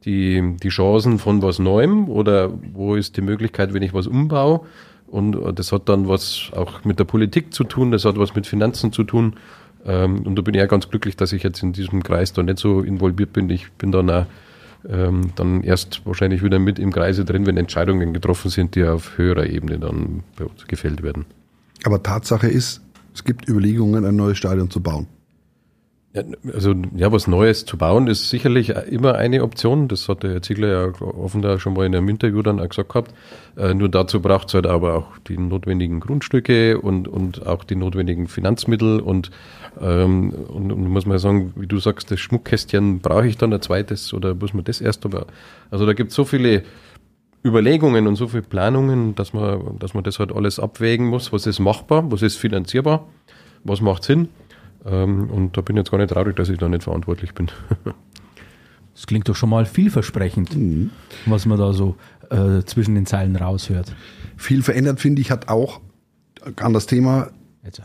[0.04, 4.60] die, die Chancen von was Neuem oder wo ist die Möglichkeit, wenn ich was umbaue.
[5.10, 8.46] Und das hat dann was auch mit der Politik zu tun, das hat was mit
[8.46, 9.34] Finanzen zu tun.
[9.86, 12.42] Ähm, und da bin ich auch ganz glücklich, dass ich jetzt in diesem Kreis da
[12.42, 13.48] nicht so involviert bin.
[13.48, 14.26] Ich bin dann auch,
[14.88, 19.16] ähm, dann erst wahrscheinlich wieder mit im Kreise drin, wenn Entscheidungen getroffen sind, die auf
[19.16, 20.24] höherer Ebene dann
[20.66, 21.24] gefällt werden.
[21.84, 22.82] Aber Tatsache ist,
[23.14, 25.06] es gibt Überlegungen, ein neues Stadion zu bauen.
[26.14, 29.88] Also ja, was Neues zu bauen ist sicherlich immer eine Option.
[29.88, 32.88] Das hat der Herr Ziegler ja offenbar schon mal in einem Interview dann auch gesagt
[32.88, 33.12] gehabt.
[33.56, 37.76] Äh, nur dazu braucht es halt aber auch die notwendigen Grundstücke und, und auch die
[37.76, 39.30] notwendigen Finanzmittel und,
[39.80, 43.60] ähm, und, und muss man sagen, wie du sagst, das Schmuckkästchen brauche ich dann ein
[43.60, 45.26] zweites oder muss man das erst aber.
[45.70, 46.62] Also da gibt es so viele
[47.44, 51.34] Überlegungen und so viele Planungen, dass man, dass man das halt alles abwägen muss.
[51.34, 53.06] Was ist machbar, was ist finanzierbar,
[53.62, 54.28] was macht Sinn?
[54.84, 57.50] Ähm, und da bin ich jetzt gar nicht traurig, dass ich da nicht verantwortlich bin.
[58.94, 60.90] das klingt doch schon mal vielversprechend, mhm.
[61.26, 61.96] was man da so
[62.30, 63.94] äh, zwischen den Zeilen raushört.
[64.36, 65.80] Viel verändert, finde ich, hat auch
[66.56, 67.30] an das Thema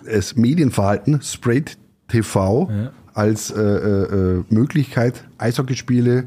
[0.05, 1.77] das Medienverhalten, Sprayed
[2.07, 2.91] TV ja.
[3.13, 6.25] als äh, äh, äh, Möglichkeit, Eishockeyspiele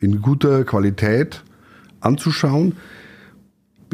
[0.00, 1.42] in guter Qualität
[2.00, 2.76] anzuschauen.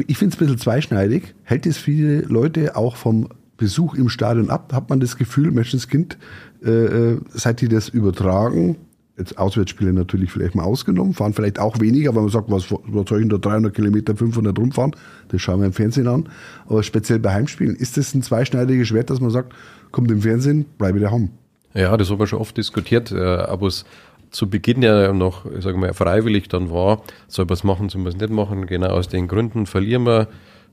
[0.07, 1.35] Ich finde es ein bisschen zweischneidig.
[1.43, 3.29] Hält es viele Leute auch vom
[3.59, 4.73] Besuch im Stadion ab?
[4.73, 6.17] Hat man das Gefühl, Menschenskind,
[6.63, 8.77] äh, äh, seit die das übertragen,
[9.19, 13.09] jetzt Auswärtsspiele natürlich vielleicht mal ausgenommen, fahren vielleicht auch weniger, weil man sagt, was, was
[13.09, 14.95] soll ich denn da 300 Kilometer, 500 rumfahren?
[15.27, 16.29] Das schauen wir im Fernsehen an.
[16.67, 19.53] Aber speziell bei Heimspielen, ist das ein zweischneidiges Schwert, dass man sagt,
[19.91, 21.29] kommt im Fernsehen, bleibe daheim?
[21.73, 23.85] Ja, das haben wir schon oft diskutiert, äh, aber es
[24.31, 28.01] zu Beginn ja noch, ich sage mal, freiwillig dann war, soll man es machen, soll
[28.01, 30.27] man es nicht machen, genau aus den Gründen verlieren wir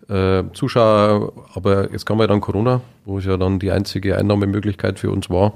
[0.08, 4.98] äh, Zuschauer, aber jetzt kam ja dann Corona, wo es ja dann die einzige Einnahmemöglichkeit
[4.98, 5.54] für uns war.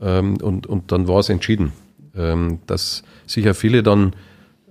[0.00, 1.72] Ähm, und, und dann war es entschieden,
[2.16, 4.12] ähm, dass sicher viele dann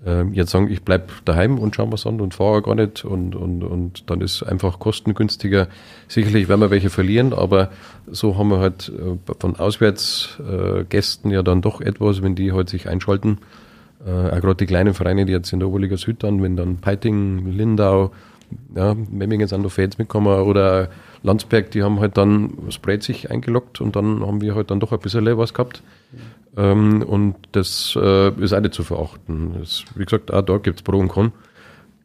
[0.05, 3.36] äh, jetzt sagen, ich bleibe daheim und schaue was an und fahre gar nicht und,
[3.36, 5.68] und, und dann ist einfach kostengünstiger.
[6.07, 7.72] Sicherlich werden wir welche verlieren, aber
[8.09, 12.88] so haben wir halt äh, von Auswärtsgästen ja dann doch etwas, wenn die halt sich
[12.88, 13.39] einschalten.
[14.05, 16.78] Äh, auch gerade die kleinen Vereine, die jetzt in der Oberliga Süd dann, wenn dann
[16.78, 18.11] Peiting, Lindau,
[18.76, 20.89] ja, Memmingen sind noch Fans mitgekommen oder
[21.24, 24.91] Landsberg, die haben halt dann Spread sich eingeloggt und dann haben wir halt dann doch
[24.91, 25.84] ein bisschen was gehabt.
[26.56, 29.56] Ähm, und das äh, ist auch nicht zu verachten.
[29.60, 31.32] Das, wie gesagt, auch da gibt es Pro und Con.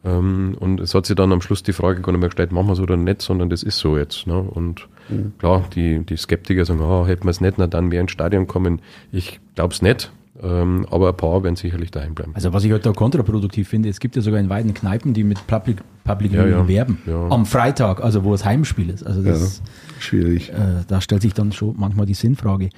[0.04, 2.66] Ähm, und es hat sich dann am Schluss die Frage gar nicht mehr gestellt, machen
[2.66, 4.26] wir es oder nicht, sondern das ist so jetzt.
[4.26, 4.38] Ne?
[4.38, 5.32] Und mhm.
[5.38, 8.46] klar, die, die Skeptiker sagen, oh, hätten wir es nicht, na dann wäre ins Stadion
[8.46, 8.82] kommen.
[9.10, 10.12] Ich glaube es nicht.
[10.42, 12.32] Ähm, aber ein paar werden sicherlich daheim bleiben.
[12.34, 15.22] Also was ich halt da kontraproduktiv finde, es gibt ja sogar in weiten Kneipen, die
[15.22, 16.98] mit Public, Public ja, ja, werben.
[17.06, 17.28] Ja.
[17.28, 19.06] Am Freitag, also wo es Heimspiel ist.
[19.06, 19.62] Also das,
[20.00, 20.50] schwierig.
[20.50, 22.70] Äh, da stellt sich dann schon manchmal die Sinnfrage.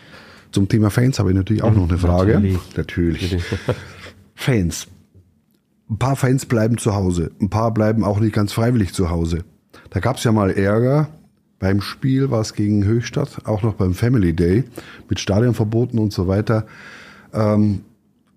[0.50, 2.34] zum Thema Fans habe ich natürlich auch noch eine Frage.
[2.34, 2.58] natürlich.
[2.76, 3.42] natürlich.
[4.34, 4.88] Fans.
[5.88, 7.30] Ein paar Fans bleiben zu Hause.
[7.40, 9.44] Ein paar bleiben auch nicht ganz freiwillig zu Hause.
[9.88, 11.08] Da gab es ja mal Ärger
[11.58, 14.64] beim Spiel, war es gegen Höchstadt, auch noch beim Family Day
[15.08, 16.66] mit Stadionverboten und so weiter.
[17.34, 17.80] Ähm,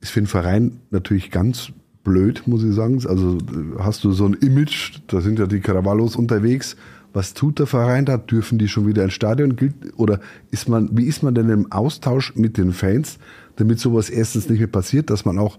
[0.02, 1.72] ist für den Verein natürlich ganz
[2.04, 3.02] blöd, muss ich sagen.
[3.08, 6.76] Also äh, hast du so ein Image, da sind ja die Caravals unterwegs.
[7.14, 8.18] Was tut der Verein da?
[8.18, 9.56] Dürfen die schon wieder ins Stadion?
[9.56, 10.20] Gilt, oder
[10.52, 13.18] ist man, wie ist man denn im Austausch mit den Fans,
[13.56, 15.58] damit sowas erstens nicht mehr passiert, dass man auch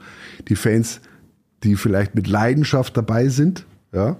[0.48, 1.00] die Fans,
[1.64, 4.16] die vielleicht mit Leidenschaft dabei sind, ja,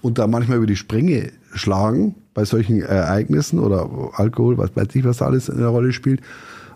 [0.00, 5.04] und da manchmal über die Sprünge schlagen bei solchen Ereignissen oder Alkohol, was weiß ich,
[5.04, 6.22] was da alles eine Rolle spielt,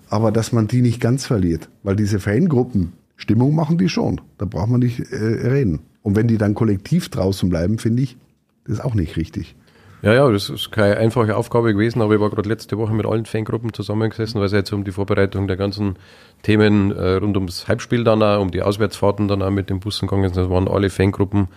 [0.09, 4.45] aber dass man die nicht ganz verliert, weil diese Fangruppen, Stimmung machen die schon, da
[4.45, 5.81] braucht man nicht äh, reden.
[6.03, 8.17] Und wenn die dann kollektiv draußen bleiben, finde ich,
[8.65, 9.57] das ist auch nicht richtig.
[10.03, 13.07] Ja, ja, das ist keine einfache Aufgabe gewesen, aber ich war gerade letzte Woche mit
[13.07, 15.97] allen Fangruppen zusammengesessen, weil es jetzt um die Vorbereitung der ganzen
[16.43, 20.07] Themen äh, rund ums Halbspiel dann auch, um die Auswärtsfahrten dann auch mit den Bussen
[20.07, 20.37] gegangen sind.
[20.37, 21.49] Das waren alle Fangruppen,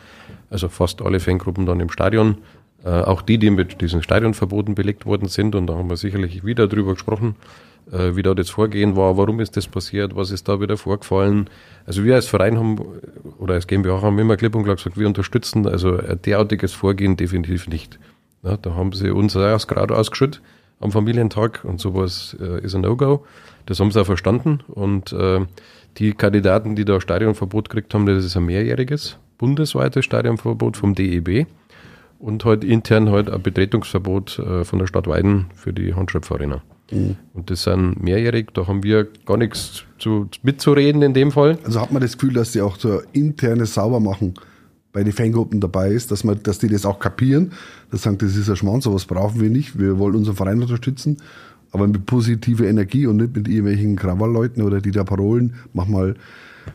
[0.50, 2.38] also fast alle Fangruppen dann im Stadion.
[2.84, 5.54] Äh, auch die, die mit diesen Stadionverboten belegt worden sind.
[5.54, 7.36] Und da haben wir sicherlich wieder drüber gesprochen,
[7.92, 11.50] äh, wie da das Vorgehen war, warum ist das passiert, was ist da wieder vorgefallen.
[11.86, 12.78] Also wir als Verein haben,
[13.38, 17.18] oder als GmbH haben immer klipp und klar gesagt, wir unterstützen also ein derartiges Vorgehen
[17.18, 18.00] definitiv nicht.
[18.44, 20.42] Ja, da haben sie uns auch gerade ausgeschüttet
[20.80, 23.26] am Familientag und sowas äh, ist ein No-Go.
[23.66, 25.46] Das haben sie auch verstanden und äh,
[25.98, 31.48] die Kandidaten, die da Stadionverbot gekriegt haben, das ist ein mehrjähriges bundesweites Stadionverbot vom DEB
[32.20, 36.62] und halt intern halt ein Betretungsverbot äh, von der Stadt Weiden für die Handschöpferarena.
[36.92, 37.16] Mhm.
[37.34, 41.58] Und das sind mehrjährig, da haben wir gar nichts zu, mitzureden in dem Fall.
[41.64, 44.34] Also hat man das Gefühl, dass die auch so interne sauber machen
[44.92, 47.52] bei den Fangruppen dabei ist, dass man, dass die das auch kapieren,
[47.92, 51.18] dass sagen, das ist ein Schmarrn, sowas brauchen wir nicht, wir wollen unseren Verein unterstützen,
[51.72, 56.16] aber mit positiver Energie und nicht mit irgendwelchen Krawallleuten oder die da Parolen, mach mal,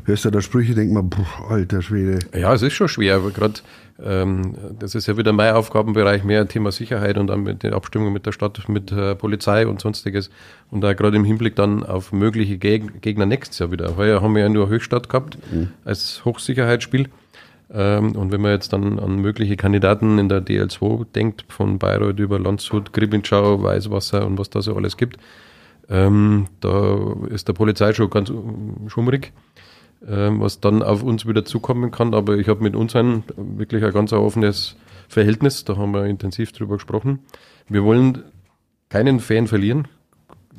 [0.04, 2.18] hörst du da Sprüche, denk mal, puh, alter Schwede.
[2.36, 3.60] Ja, es ist schon schwer, aber gerade
[4.02, 8.12] ähm, das ist ja wieder mein Aufgabenbereich, mehr Thema Sicherheit und dann mit den Abstimmungen
[8.12, 10.30] mit der Stadt, mit äh, Polizei und sonstiges.
[10.70, 13.96] Und da gerade im Hinblick dann auf mögliche Geg Gegner nächstes Jahr wieder.
[13.96, 15.70] Heuer haben wir ja nur Höchstadt gehabt mhm.
[15.84, 17.08] als Hochsicherheitsspiel.
[17.72, 22.18] Ähm, und wenn man jetzt dann an mögliche Kandidaten in der DL2 denkt, von Bayreuth
[22.18, 25.18] über Landshut, Gribinschau, Weißwasser und was da so alles gibt,
[25.88, 28.32] ähm, da ist der Polizei schon ganz
[28.88, 29.32] schummrig,
[30.06, 32.14] was dann auf uns wieder zukommen kann.
[32.14, 34.76] Aber ich habe mit uns ein wirklich ein ganz offenes
[35.08, 37.20] Verhältnis, da haben wir intensiv drüber gesprochen.
[37.68, 38.22] Wir wollen
[38.88, 39.88] keinen Fan verlieren,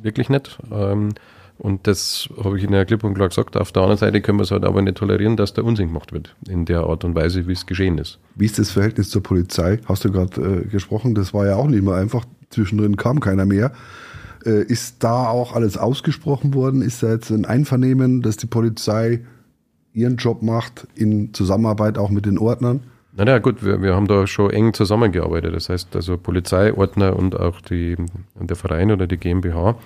[0.02, 0.58] wirklich nicht.
[0.70, 1.14] Ähm,
[1.58, 3.56] und das habe ich in der klipp und klar gesagt.
[3.56, 6.12] Auf der anderen Seite können wir es halt aber nicht tolerieren, dass der Unsinn gemacht
[6.12, 8.18] wird, in der Art und Weise, wie es geschehen ist.
[8.34, 9.80] Wie ist das Verhältnis zur Polizei?
[9.86, 12.26] Hast du gerade äh, gesprochen, das war ja auch nicht mehr einfach.
[12.50, 13.72] Zwischendrin kam keiner mehr.
[14.44, 16.82] Äh, ist da auch alles ausgesprochen worden?
[16.82, 19.24] Ist da jetzt ein Einvernehmen, dass die Polizei
[19.96, 22.84] ihren Job macht, in Zusammenarbeit auch mit den Ordnern?
[23.16, 25.54] Na ja, gut, wir, wir haben da schon eng zusammengearbeitet.
[25.54, 27.96] Das heißt, also Polizei, Ordner und auch die,
[28.38, 29.76] der Verein oder die GmbH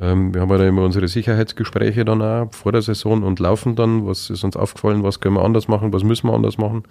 [0.00, 4.06] ähm, wir haben ja immer unsere Sicherheitsgespräche dann auch vor der Saison und laufen dann,
[4.06, 6.84] was ist uns aufgefallen, was können wir anders machen, was müssen wir anders machen.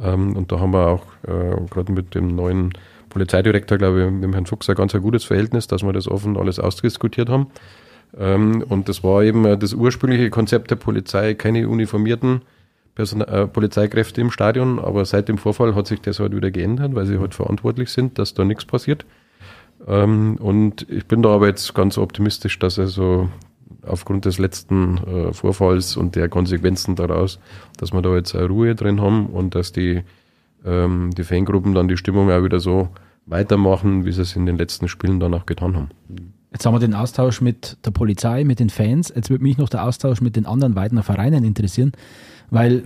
[0.00, 2.72] Ähm, und da haben wir auch äh, gerade mit dem neuen
[3.08, 6.06] Polizeidirektor, glaube ich, mit dem Herrn Fuchs ein ganz ein gutes Verhältnis, dass wir das
[6.08, 7.48] offen alles ausdiskutiert haben.
[8.16, 12.42] Ähm, und das war eben das ursprüngliche Konzept der Polizei, keine uniformierten
[12.94, 16.94] Person äh, Polizeikräfte im Stadion, aber seit dem Vorfall hat sich das halt wieder geändert,
[16.94, 19.04] weil sie halt verantwortlich sind, dass da nichts passiert.
[19.86, 23.28] Ähm, und ich bin da aber jetzt ganz optimistisch, dass also
[23.82, 27.38] aufgrund des letzten äh, Vorfalls und der Konsequenzen daraus,
[27.76, 30.02] dass wir da jetzt eine Ruhe drin haben und dass die,
[30.64, 32.88] ähm, die Fangruppen dann die Stimmung auch wieder so
[33.26, 35.90] weitermachen, wie sie es in den letzten Spielen dann auch getan haben.
[36.56, 39.12] Jetzt haben wir den Austausch mit der Polizei, mit den Fans.
[39.14, 41.92] Jetzt würde mich noch der Austausch mit den anderen Weidener Vereinen interessieren,
[42.48, 42.82] weil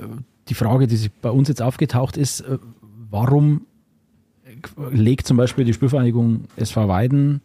[0.49, 2.59] die Frage, die sich bei uns jetzt aufgetaucht ist, äh,
[3.13, 3.67] warum
[4.91, 7.43] legt zum Beispiel die Spielvereinigung SV Weiden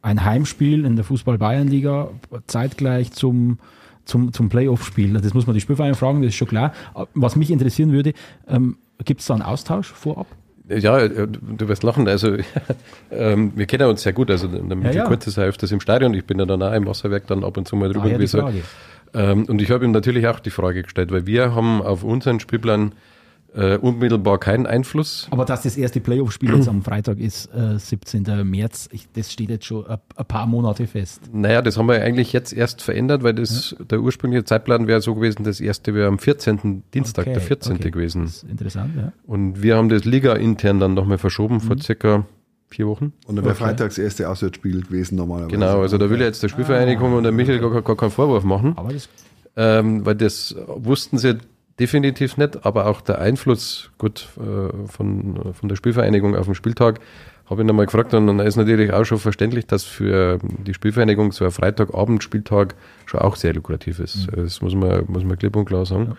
[0.00, 2.12] ein Heimspiel in der Fußball-Bayern-Liga
[2.46, 3.58] zeitgleich zum,
[4.06, 5.12] zum, zum Playoff-Spiel.
[5.12, 6.72] Das muss man die Spielvereinigung fragen, das ist schon klar.
[7.12, 8.14] Was mich interessieren würde,
[8.48, 10.28] ähm, gibt es da einen Austausch vorab?
[10.68, 12.08] Ja, äh, du wirst lachen.
[12.08, 12.36] Also
[13.10, 14.30] ähm, wir kennen uns sehr gut.
[14.30, 15.08] Also der Michael ja, ja.
[15.08, 16.14] Kurz ist ja öfters im Stadion.
[16.14, 18.52] Ich bin ja dann auch im Wasserwerk dann ab und zu mal drüber ah, ja,
[19.14, 22.40] ähm, Und ich habe ihm natürlich auch die Frage gestellt, weil wir haben auf unseren
[22.40, 22.92] Spielplan
[23.56, 25.26] äh, unmittelbar keinen Einfluss.
[25.30, 28.44] Aber dass das erste Playoff-Spiel jetzt am Freitag ist, äh, 17.
[28.44, 31.22] März, ich, das steht jetzt schon ein, ein, paar Monate fest.
[31.32, 33.84] Naja, das haben wir eigentlich jetzt erst verändert, weil das, ja.
[33.86, 36.82] der ursprüngliche Zeitplan wäre so gewesen, das erste wäre am 14.
[36.92, 37.76] Dienstag, okay, der 14.
[37.76, 37.90] Okay.
[37.90, 38.24] gewesen.
[38.24, 39.12] Das ist interessant, ja.
[39.24, 41.60] Und wir haben das Liga intern dann nochmal verschoben mhm.
[41.60, 42.26] vor circa
[42.68, 43.14] vier Wochen.
[43.26, 43.64] Und dann wäre Okay.
[43.64, 45.52] Freitags das erste Auswärtsspiel gewesen normalerweise.
[45.52, 48.76] Genau, also da will jetzt der Spielvereinigung und der Michael gar, gar keinen Vorwurf machen,
[48.76, 49.08] Aber das
[49.56, 51.38] ähm, weil das wussten sie
[51.78, 57.00] definitiv nicht, aber auch der Einfluss gut äh, von, von der Spielvereinigung auf den Spieltag
[57.48, 61.30] habe ich nochmal gefragt und dann ist natürlich auch schon verständlich, dass für die Spielvereinigung
[61.30, 62.74] so ein Freitagabend-Spieltag
[63.06, 64.26] schon auch sehr lukrativ ist.
[64.34, 66.16] Das muss man, muss man klipp und klar sagen.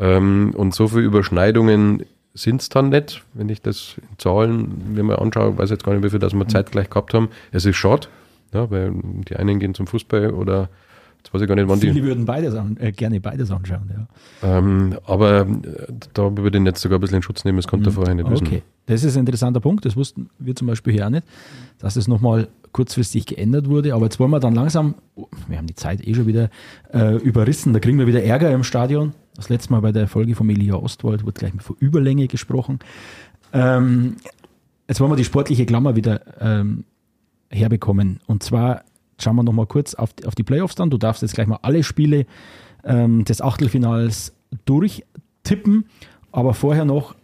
[0.00, 5.02] Ähm, und so viele Überschneidungen sind es dann nicht, wenn ich das in Zahlen mir
[5.02, 7.28] mal anschaue, weiß jetzt gar nicht, wie viel das wir zeitgleich gehabt haben.
[7.52, 8.08] Es ist schade,
[8.52, 8.92] ja, weil
[9.28, 10.68] die einen gehen zum Fußball oder
[11.24, 11.90] jetzt weiß ich gar nicht, wann die.
[11.90, 13.90] viele würden beides an, äh, gerne beides anschauen.
[14.42, 14.58] Ja.
[14.58, 15.46] Ähm, aber äh,
[16.12, 18.30] da würde ich jetzt sogar ein bisschen in Schutz nehmen, das konnte er vorher nicht
[18.30, 18.46] wissen.
[18.46, 19.84] Okay, das ist ein interessanter Punkt.
[19.86, 21.26] Das wussten wir zum Beispiel hier auch nicht,
[21.78, 23.94] dass es nochmal kurzfristig geändert wurde.
[23.94, 26.50] Aber jetzt wollen wir dann langsam, oh, wir haben die Zeit eh schon wieder
[26.92, 29.14] äh, überrissen, da kriegen wir wieder Ärger im Stadion.
[29.34, 32.80] Das letzte Mal bei der Folge von Elia Ostwald wurde gleich von Überlänge gesprochen.
[33.52, 34.16] Ähm,
[34.88, 36.84] jetzt wollen wir die sportliche Klammer wieder ähm,
[37.50, 38.20] herbekommen.
[38.26, 38.84] Und zwar
[39.18, 40.90] schauen wir nochmal kurz auf die, auf die Playoffs dann.
[40.90, 42.26] Du darfst jetzt gleich mal alle Spiele
[42.84, 44.34] ähm, des Achtelfinals
[44.64, 45.86] durchtippen.
[46.32, 47.14] Aber vorher noch,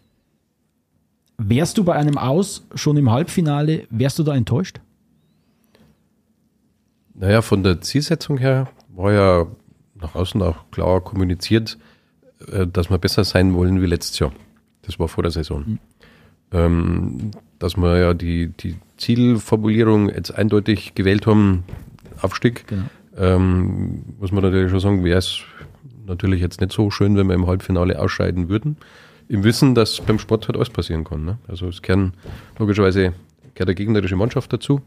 [1.38, 4.80] wärst du bei einem Aus schon im Halbfinale, wärst du da enttäuscht?
[7.14, 9.46] Naja, von der Zielsetzung her war ja
[9.94, 11.78] nach außen auch klar kommuniziert,
[12.50, 14.32] äh, dass wir besser sein wollen wie letztes Jahr.
[14.82, 15.78] Das war vor der Saison.
[16.52, 17.30] Ähm,
[17.60, 21.62] dass wir ja die, die Zielformulierung jetzt eindeutig gewählt haben,
[22.20, 22.82] Aufstieg, Genau.
[23.16, 25.40] ähm, muss man natürlich schon sagen, wäre es
[26.06, 28.76] natürlich jetzt nicht so schön, wenn wir im Halbfinale ausscheiden würden.
[29.28, 31.24] Im Wissen, dass beim Sport halt alles passieren kann.
[31.24, 31.38] Ne?
[31.46, 32.14] Also es gehören
[32.58, 33.12] logischerweise
[33.54, 34.80] gehört eine gegnerische Mannschaft dazu.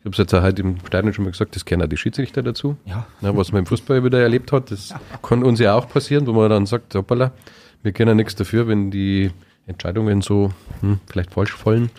[0.00, 1.96] Ich habe es jetzt auch heute im Stadion schon mal gesagt, das gehören auch die
[1.96, 2.76] Schiedsrichter dazu.
[2.86, 3.06] Ja.
[3.20, 6.32] Ja, was man im Fußball wieder erlebt hat, das kann uns ja auch passieren, wo
[6.32, 7.32] man dann sagt, hoppala,
[7.82, 9.30] wir können ja nichts dafür, wenn die
[9.66, 10.50] Entscheidungen so
[10.80, 11.90] hm, vielleicht falsch fallen,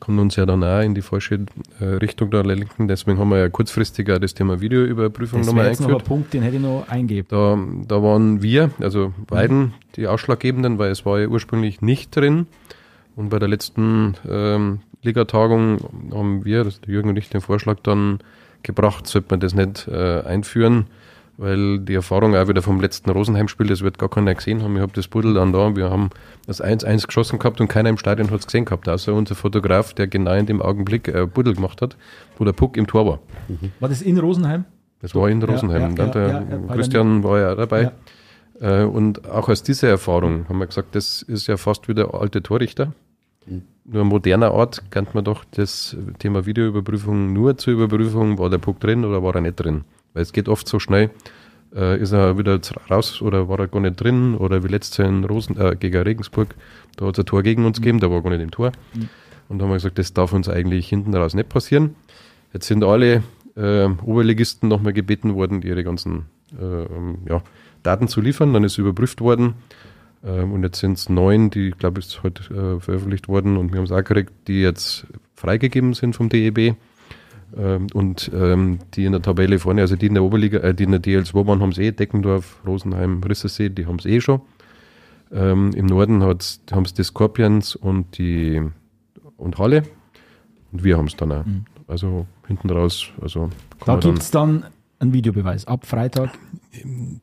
[0.00, 1.46] kann uns ja dann auch in die falsche
[1.78, 2.88] äh, Richtung da lenken.
[2.88, 6.08] Deswegen haben wir ja kurzfristiger das Thema Videoüberprüfung Das nochmal wäre jetzt noch ein eingeführt.
[6.08, 7.28] Punkt, den hätte ich noch eingeben.
[7.30, 12.46] Da, da waren wir, also beiden, die Ausschlaggebenden, weil es war ja ursprünglich nicht drin.
[13.16, 17.78] Und bei der letzten ähm, Ligatagung haben wir, das der Jürgen und ich, den Vorschlag
[17.82, 18.20] dann
[18.62, 20.86] gebracht, sollte man das nicht äh, einführen,
[21.40, 24.76] weil die Erfahrung auch wieder vom letzten Rosenheim-Spiel, das wird gar keiner gesehen haben.
[24.76, 26.10] Ich habe das Buddel dann da, wir haben
[26.46, 29.94] das 1-1 geschossen gehabt und keiner im Stadion hat es gesehen gehabt, außer unser Fotograf,
[29.94, 31.96] der genau in dem Augenblick äh, Buddel gemacht hat,
[32.36, 33.18] wo der Puck im Tor war.
[33.80, 34.66] War das in Rosenheim?
[35.00, 35.96] Das war in Rosenheim.
[35.96, 36.10] ja, ne?
[36.10, 37.90] der ja, ja, Christian war ja auch dabei.
[38.60, 38.82] Ja.
[38.82, 42.12] Äh, Und auch aus dieser Erfahrung haben wir gesagt, das ist ja fast wie der
[42.12, 42.92] alte Torrichter.
[43.86, 48.58] Nur ein moderner Art kann man doch das Thema Videoüberprüfung nur zur Überprüfung, war der
[48.58, 49.84] Puck drin oder war er nicht drin.
[50.14, 51.10] Weil es geht oft so schnell,
[51.74, 55.08] äh, ist er wieder raus oder war er gar nicht drin oder wie letztes Jahr
[55.08, 56.54] in Rosen, äh, gegen Regensburg,
[56.96, 58.72] da hat es ein Tor gegen uns gegeben, der war gar nicht im Tor.
[59.48, 61.96] Und da haben wir gesagt, das darf uns eigentlich hinten raus nicht passieren.
[62.52, 63.22] Jetzt sind alle
[63.56, 66.26] äh, Oberligisten nochmal gebeten worden, ihre ganzen
[66.58, 67.42] äh, ähm, ja,
[67.82, 68.52] Daten zu liefern.
[68.52, 69.54] Dann ist überprüft worden.
[70.24, 73.56] Ähm, und jetzt sind es neun, die, glaube ich, ist heute äh, veröffentlicht worden.
[73.56, 76.76] Und wir haben es auch gekriegt, die jetzt freigegeben sind vom DEB.
[77.56, 80.84] Ähm, und ähm, die in der Tabelle vorne, also die in der Oberliga, äh, die
[80.84, 84.40] in der DL2 waren, haben es eh, Deckendorf, Rosenheim, Rissersee, die haben es eh schon.
[85.32, 86.38] Ähm, Im Norden haben
[86.84, 88.62] es die Scorpions und die
[89.36, 89.84] und Halle.
[90.72, 91.44] Und wir haben es dann auch.
[91.88, 93.50] Also hinten raus, also
[93.84, 94.64] Da gibt es dann
[95.00, 96.30] einen Videobeweis ab Freitag.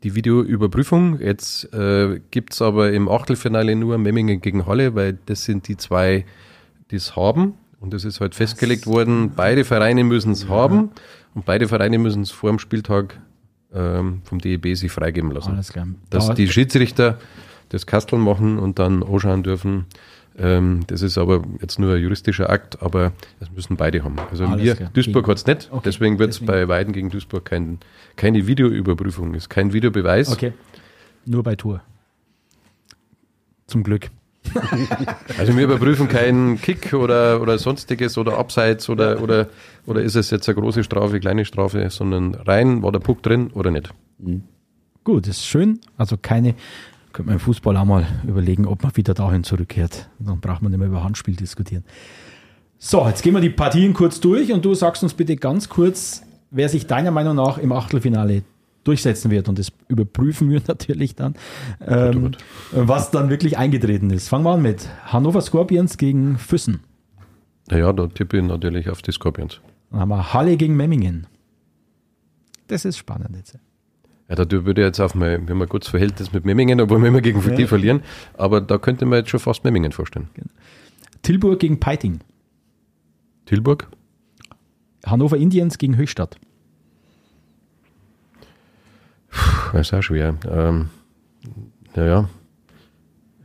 [0.04, 1.20] die Videoüberprüfung.
[1.20, 5.78] Jetzt äh, gibt es aber im Achtelfinale nur Memmingen gegen Halle, weil das sind die
[5.78, 6.26] zwei,
[6.92, 7.54] die es haben.
[7.80, 10.90] Und das ist halt festgelegt worden, beide Vereine müssen es haben
[11.36, 13.20] und beide Vereine müssen es vor dem Spieltag
[13.74, 15.52] ähm, vom DEB sich freigeben lassen.
[15.52, 15.88] Alles klar.
[16.10, 17.20] Dass Da- die Schiedsrichter
[17.70, 19.86] das Kasteln machen und dann anschauen dürfen.
[20.40, 24.16] Ähm, das ist aber jetzt nur ein juristischer Akt, aber das müssen beide haben.
[24.32, 24.90] Also Alles wir, klar.
[24.94, 27.80] Duisburg hat es nicht, Okay, deswegen wird es bei Weiden gegen Duisburg kein,
[28.16, 30.32] keine Videoüberprüfung, ist kein Videobeweis.
[30.32, 30.54] Okay.
[31.26, 31.82] Nur bei Tour.
[33.68, 34.10] Zum Glück.
[35.38, 39.48] Also wir überprüfen keinen Kick oder, oder sonstiges oder Abseits oder, oder,
[39.86, 43.52] oder ist es jetzt eine große Strafe, kleine Strafe, sondern rein, war der Puck drin
[43.54, 43.90] oder nicht.
[45.04, 45.80] Gut, ist schön.
[45.98, 46.56] Also keine,
[47.14, 50.10] könnte man im Fußball auch mal überlegen, ob man wieder dahin zurückkehrt.
[50.20, 51.84] Dann braucht man nicht mehr über Handspiel diskutieren.
[52.78, 56.24] So, jetzt gehen wir die Partien kurz durch und du sagst uns bitte ganz kurz,
[56.52, 58.44] wer sich deiner Meinung nach im Achtelfinale
[58.88, 59.50] durchsetzen wird.
[59.50, 61.36] Und das überprüfen wir natürlich dann,
[61.86, 62.32] ähm,
[62.72, 64.30] was dann wirklich eingetreten ist.
[64.30, 66.80] Fangen wir an mit Hannover Scorpions gegen Füssen.
[67.70, 69.60] Naja, da tippe ich natürlich auf die Scorpions.
[69.92, 71.28] Dann haben wir Halle gegen Memmingen.
[72.68, 73.58] Das ist spannend jetzt.
[74.30, 77.00] Ja, da würde ich jetzt auf mein, wir haben ein gutes Verhältnis mit Memmingen, obwohl
[77.00, 77.68] wir immer gegen die Ja.
[77.68, 78.02] verlieren,
[78.38, 80.28] aber da könnte man jetzt schon fast Memmingen vorstellen.
[81.22, 82.20] Tilburg gegen Peiting.
[83.46, 83.88] Tilburg?
[85.06, 86.38] Hannover Indians gegen Höchstadt.
[89.74, 90.36] Das ist auch schwer.
[90.50, 90.90] Ähm,
[91.96, 92.30] naja,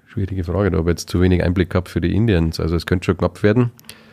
[0.06, 0.70] schwierige Frage.
[0.70, 2.60] Da habe ich jetzt zu wenig Einblick gehabt für die Indians.
[2.60, 3.70] Also es könnte schon knapp werden.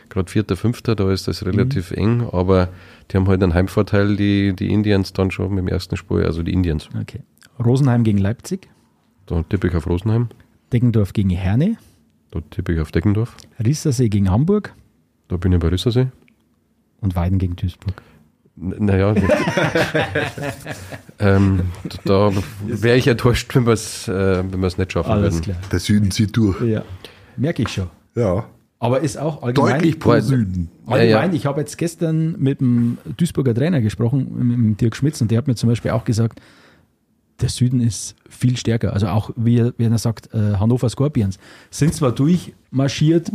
[0.08, 2.68] Gerade vierter, fünfter, da ist das relativ eng, aber
[3.10, 6.42] die haben halt einen Heimvorteil, die, die Indians dann schon mit dem ersten Spiel, also
[6.42, 6.88] die Indians.
[7.00, 7.22] Okay.
[7.64, 8.68] Rosenheim gegen Leipzig.
[9.26, 10.28] Da tippe ich auf Rosenheim,
[10.72, 11.76] Deggendorf gegen Herne.
[12.32, 14.74] da tippe ich auf Deckendorf, Rissersee gegen Hamburg.
[15.28, 16.08] da bin ich bei Rissersee.
[17.00, 18.02] Und Weiden gegen Duisburg.
[18.56, 19.14] Naja,
[21.18, 21.60] ähm,
[22.04, 22.30] da
[22.66, 25.44] wäre ich enttäuscht, wenn wir es äh, wenn wir es nicht schaffen Alles würden.
[25.44, 25.56] klar.
[25.72, 26.60] Der Süden zieht durch.
[26.62, 26.82] Ja.
[27.36, 27.88] Merke ich schon.
[28.14, 28.44] Ja.
[28.78, 29.74] Aber ist auch allgemein.
[29.74, 30.70] Deutlich pro Süden.
[30.86, 31.32] Allgemein, Ja, ja.
[31.32, 35.38] ich habe jetzt gestern mit dem Duisburger Trainer gesprochen, mit dem Dirk Schmitz, und der
[35.38, 36.40] hat mir zum Beispiel auch gesagt,
[37.40, 38.92] der Süden ist viel stärker.
[38.92, 41.38] Also auch, wie er, wie er sagt, äh, Hannover Scorpions
[41.70, 43.30] sind zwar durchmarschiert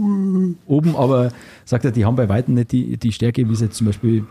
[0.67, 1.31] oben, aber
[1.63, 4.25] sagt er, die haben bei Weitem nicht die, die Stärke, wie sie jetzt zum Beispiel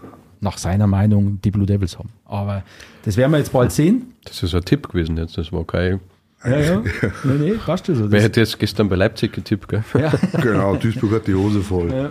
[0.45, 2.11] nach seiner Meinung die Blue Devils haben.
[2.25, 2.63] Aber
[3.05, 4.13] das werden wir jetzt bald sehen.
[4.25, 6.01] Das ist ein Tipp gewesen jetzt, das war kein.
[6.45, 6.83] Ja, ja.
[7.25, 8.13] Nee, nee, passt schon so.
[8.13, 9.83] Wer hätte jetzt gestern bei Leipzig getippt, gell?
[9.99, 10.13] ja.
[10.43, 12.11] Genau, Duisburg hat die Hose voll.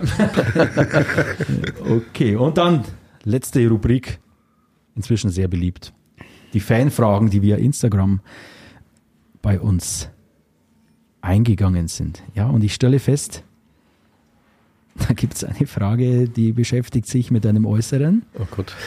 [1.88, 2.84] Okay, und dann
[3.22, 4.18] letzte Rubrik,
[4.96, 5.92] inzwischen sehr beliebt.
[6.52, 8.20] Die Fanfragen, die via Instagram
[9.40, 10.08] bei uns
[11.20, 12.22] eingegangen sind.
[12.34, 13.44] Ja, und ich stelle fest,
[15.08, 18.24] da gibt es eine Frage, die beschäftigt sich mit einem Äußeren.
[18.38, 18.74] Oh Gott.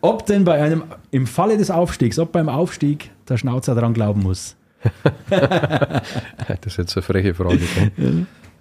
[0.00, 4.22] Ob denn bei einem, im Falle des Aufstiegs, ob beim Aufstieg der Schnauzer dran glauben
[4.22, 4.56] muss.
[5.30, 7.60] Das ist jetzt eine freche Frage.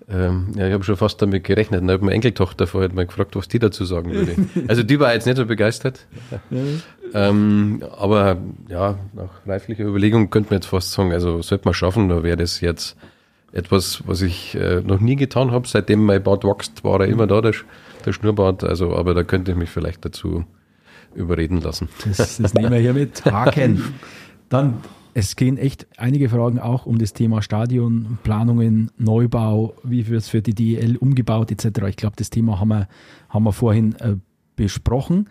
[0.10, 1.82] Ähm, ja, ich habe schon fast damit gerechnet.
[1.82, 4.36] Und ich habe meine Enkeltochter vorher mal gefragt, was die dazu sagen würde.
[4.68, 6.06] Also die war jetzt nicht so begeistert.
[7.14, 8.38] Ähm, aber
[8.70, 12.38] ja, nach reiflicher Überlegung könnte man jetzt fast sagen, also sollte man schaffen, da wäre
[12.38, 12.97] das jetzt
[13.54, 15.68] etwas, was ich äh, noch nie getan habe.
[15.68, 17.54] Seitdem mein Bart wächst, war er immer da, der,
[18.06, 18.64] der Schnurrbart.
[18.64, 20.43] Also, aber da könnte ich mich vielleicht dazu
[21.16, 21.89] überreden lassen.
[22.06, 23.24] Das, das nehmen wir hier mit.
[23.26, 23.93] Haken.
[24.49, 24.80] Dann,
[25.14, 30.30] es gehen echt einige Fragen auch um das Thema Stadion, Planungen, Neubau, wie wird es
[30.30, 31.84] für die DEL umgebaut etc.
[31.88, 32.88] Ich glaube, das Thema haben wir,
[33.30, 34.16] haben wir vorhin äh,
[34.56, 35.30] besprochen.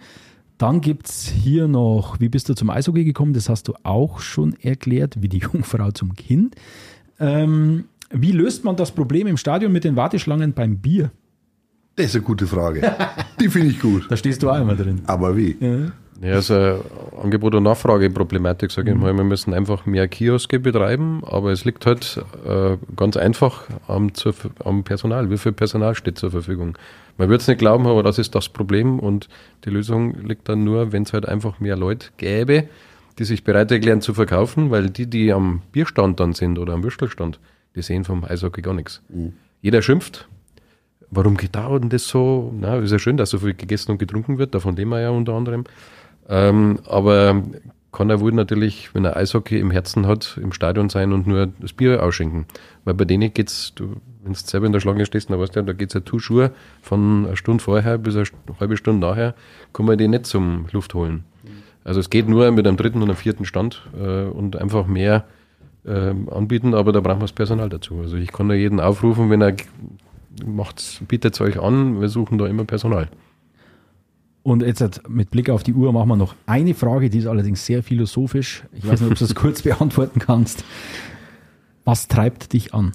[0.58, 3.32] Dann gibt es hier noch, wie bist du zum Eishockey gekommen?
[3.32, 6.54] Das hast du auch schon erklärt, wie die Jungfrau zum Kind.
[7.18, 11.10] Ähm, wie löst man das Problem im Stadion mit den Warteschlangen beim Bier?
[11.96, 12.80] Das ist eine gute Frage.
[13.40, 14.10] Die finde ich gut.
[14.10, 15.02] Da stehst du auch immer drin.
[15.06, 15.56] Aber wie?
[16.22, 16.84] Ja, also
[17.20, 19.14] Angebot- und Nachfrageproblematik, sage ich mal.
[19.14, 24.34] Wir müssen einfach mehr Kioske betreiben, aber es liegt halt äh, ganz einfach am, zur,
[24.64, 25.30] am Personal.
[25.30, 26.78] Wie viel Personal steht zur Verfügung?
[27.18, 29.28] Man wird es nicht glauben, aber das ist das Problem und
[29.64, 32.68] die Lösung liegt dann nur, wenn es halt einfach mehr Leute gäbe,
[33.18, 36.84] die sich bereit erklären zu verkaufen, weil die, die am Bierstand dann sind oder am
[36.84, 37.38] Würstelstand,
[37.74, 39.02] die sehen vom Eishockey gar nichts.
[39.60, 40.28] Jeder schimpft,
[41.10, 42.52] warum geht dauert denn das so?
[42.58, 45.10] Na, ist ja schön, dass so viel gegessen und getrunken wird, davon leben wir ja
[45.10, 45.64] unter anderem.
[46.28, 47.42] Ähm, aber
[47.92, 51.48] kann er wohl natürlich, wenn er Eishockey im Herzen hat, im Stadion sein und nur
[51.60, 52.46] das Bier ausschenken.
[52.84, 55.60] Weil bei denen geht's, du, wenn du selber in der Schlange stehst, dann weißt du
[55.60, 58.24] ja, da geht's ja Tuschur von einer Stunde vorher bis eine
[58.58, 59.34] halbe Stunde nachher,
[59.74, 61.24] kann man die nicht zum Luft holen.
[61.84, 65.24] Also es geht nur mit einem dritten und einem vierten Stand äh, und einfach mehr
[65.86, 67.98] ähm, anbieten, aber da brauchen wir das Personal dazu.
[68.00, 69.56] Also ich kann da jeden aufrufen, wenn er
[70.44, 73.08] macht's, bietet es euch an, wir suchen da immer Personal.
[74.42, 77.64] Und jetzt mit Blick auf die Uhr machen wir noch eine Frage, die ist allerdings
[77.64, 78.64] sehr philosophisch.
[78.72, 80.64] Ich weiß nicht, ob du das kurz beantworten kannst.
[81.84, 82.92] Was treibt dich an?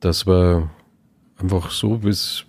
[0.00, 0.70] Das war
[1.38, 2.46] einfach so, wie es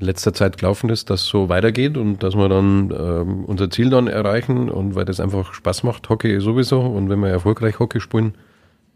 [0.00, 4.08] letzter Zeit gelaufen ist, dass so weitergeht und dass wir dann ähm, unser Ziel dann
[4.08, 8.34] erreichen und weil das einfach Spaß macht, Hockey sowieso und wenn wir erfolgreich Hockey spielen,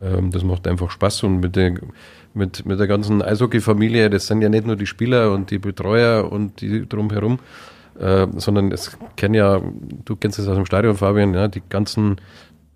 [0.01, 1.75] ähm, das macht einfach Spaß und mit der,
[2.33, 6.31] mit, mit der ganzen Eishockey-Familie, das sind ja nicht nur die Spieler und die Betreuer
[6.33, 7.39] und die drumherum,
[8.01, 9.61] äh, sondern es kennen ja,
[10.05, 12.17] du kennst es aus dem Stadion, Fabian, ja, die ganzen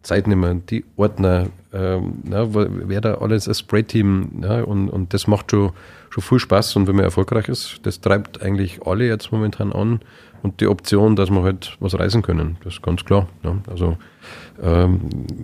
[0.03, 5.51] Zeitnehmer, die Ordner, ähm, wo- wer da alles als Spray-Team ja, und, und das macht
[5.51, 5.73] schon,
[6.11, 10.01] schon viel Spaß und wenn man erfolgreich ist, das treibt eigentlich alle jetzt momentan an
[10.43, 13.29] und die Option, dass wir halt was reisen können, das ist ganz klar.
[13.43, 13.57] Ja.
[13.69, 13.97] Also
[14.63, 15.01] ähm,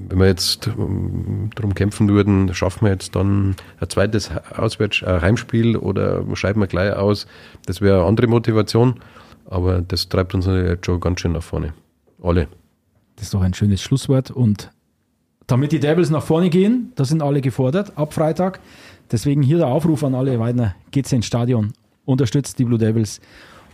[0.08, 5.20] wenn wir jetzt ähm, drum kämpfen würden, schaffen wir jetzt dann ein zweites Auswärts ein
[5.20, 7.26] Heimspiel oder scheiden wir gleich aus,
[7.66, 9.00] das wäre eine andere Motivation,
[9.46, 11.74] aber das treibt uns jetzt schon ganz schön nach vorne.
[12.22, 12.48] Alle.
[13.16, 14.30] Das ist doch ein schönes Schlusswort.
[14.30, 14.70] Und
[15.46, 18.60] damit die Devils nach vorne gehen, da sind alle gefordert ab Freitag.
[19.10, 21.72] Deswegen hier der Aufruf an alle Weidner, geht's ins Stadion,
[22.04, 23.20] unterstützt die Blue Devils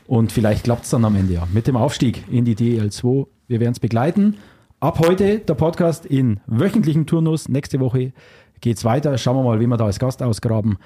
[0.07, 3.27] und vielleicht klappt es dann am Ende ja mit dem Aufstieg in die DEL2.
[3.47, 4.37] Wir werden es begleiten.
[4.81, 7.49] Ab heute der Podcast in wöchentlichen Turnus.
[7.49, 8.13] Nächste Woche
[8.61, 9.17] geht es weiter.
[9.19, 10.79] Schauen wir mal, wie wir da als Gast ausgraben.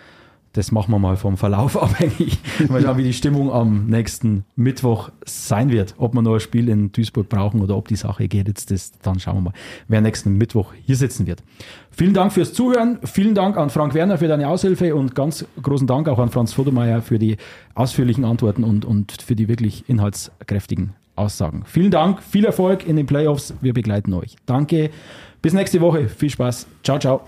[0.55, 2.39] Das machen wir mal vom Verlauf abhängig.
[2.69, 5.95] Mal schauen, wie die Stimmung am nächsten Mittwoch sein wird.
[5.99, 8.93] Ob wir noch ein Spiel in Duisburg brauchen oder ob die Sache geht jetzt, das,
[9.03, 9.53] dann schauen wir mal,
[9.89, 11.43] wer nächsten Mittwoch hier sitzen wird.
[11.91, 12.99] Vielen Dank fürs Zuhören.
[13.05, 16.53] Vielen Dank an Frank Werner für deine Aushilfe und ganz großen Dank auch an Franz
[16.53, 17.37] Fodemeyer für die
[17.75, 21.65] ausführlichen Antworten und, und für die wirklich inhaltskräftigen Aussagen.
[21.67, 23.55] Vielen Dank, viel Erfolg in den Playoffs.
[23.61, 24.37] Wir begleiten euch.
[24.47, 24.91] Danke.
[25.43, 26.09] Bis nächste Woche.
[26.09, 26.67] Viel Spaß.
[26.83, 27.23] Ciao, ciao.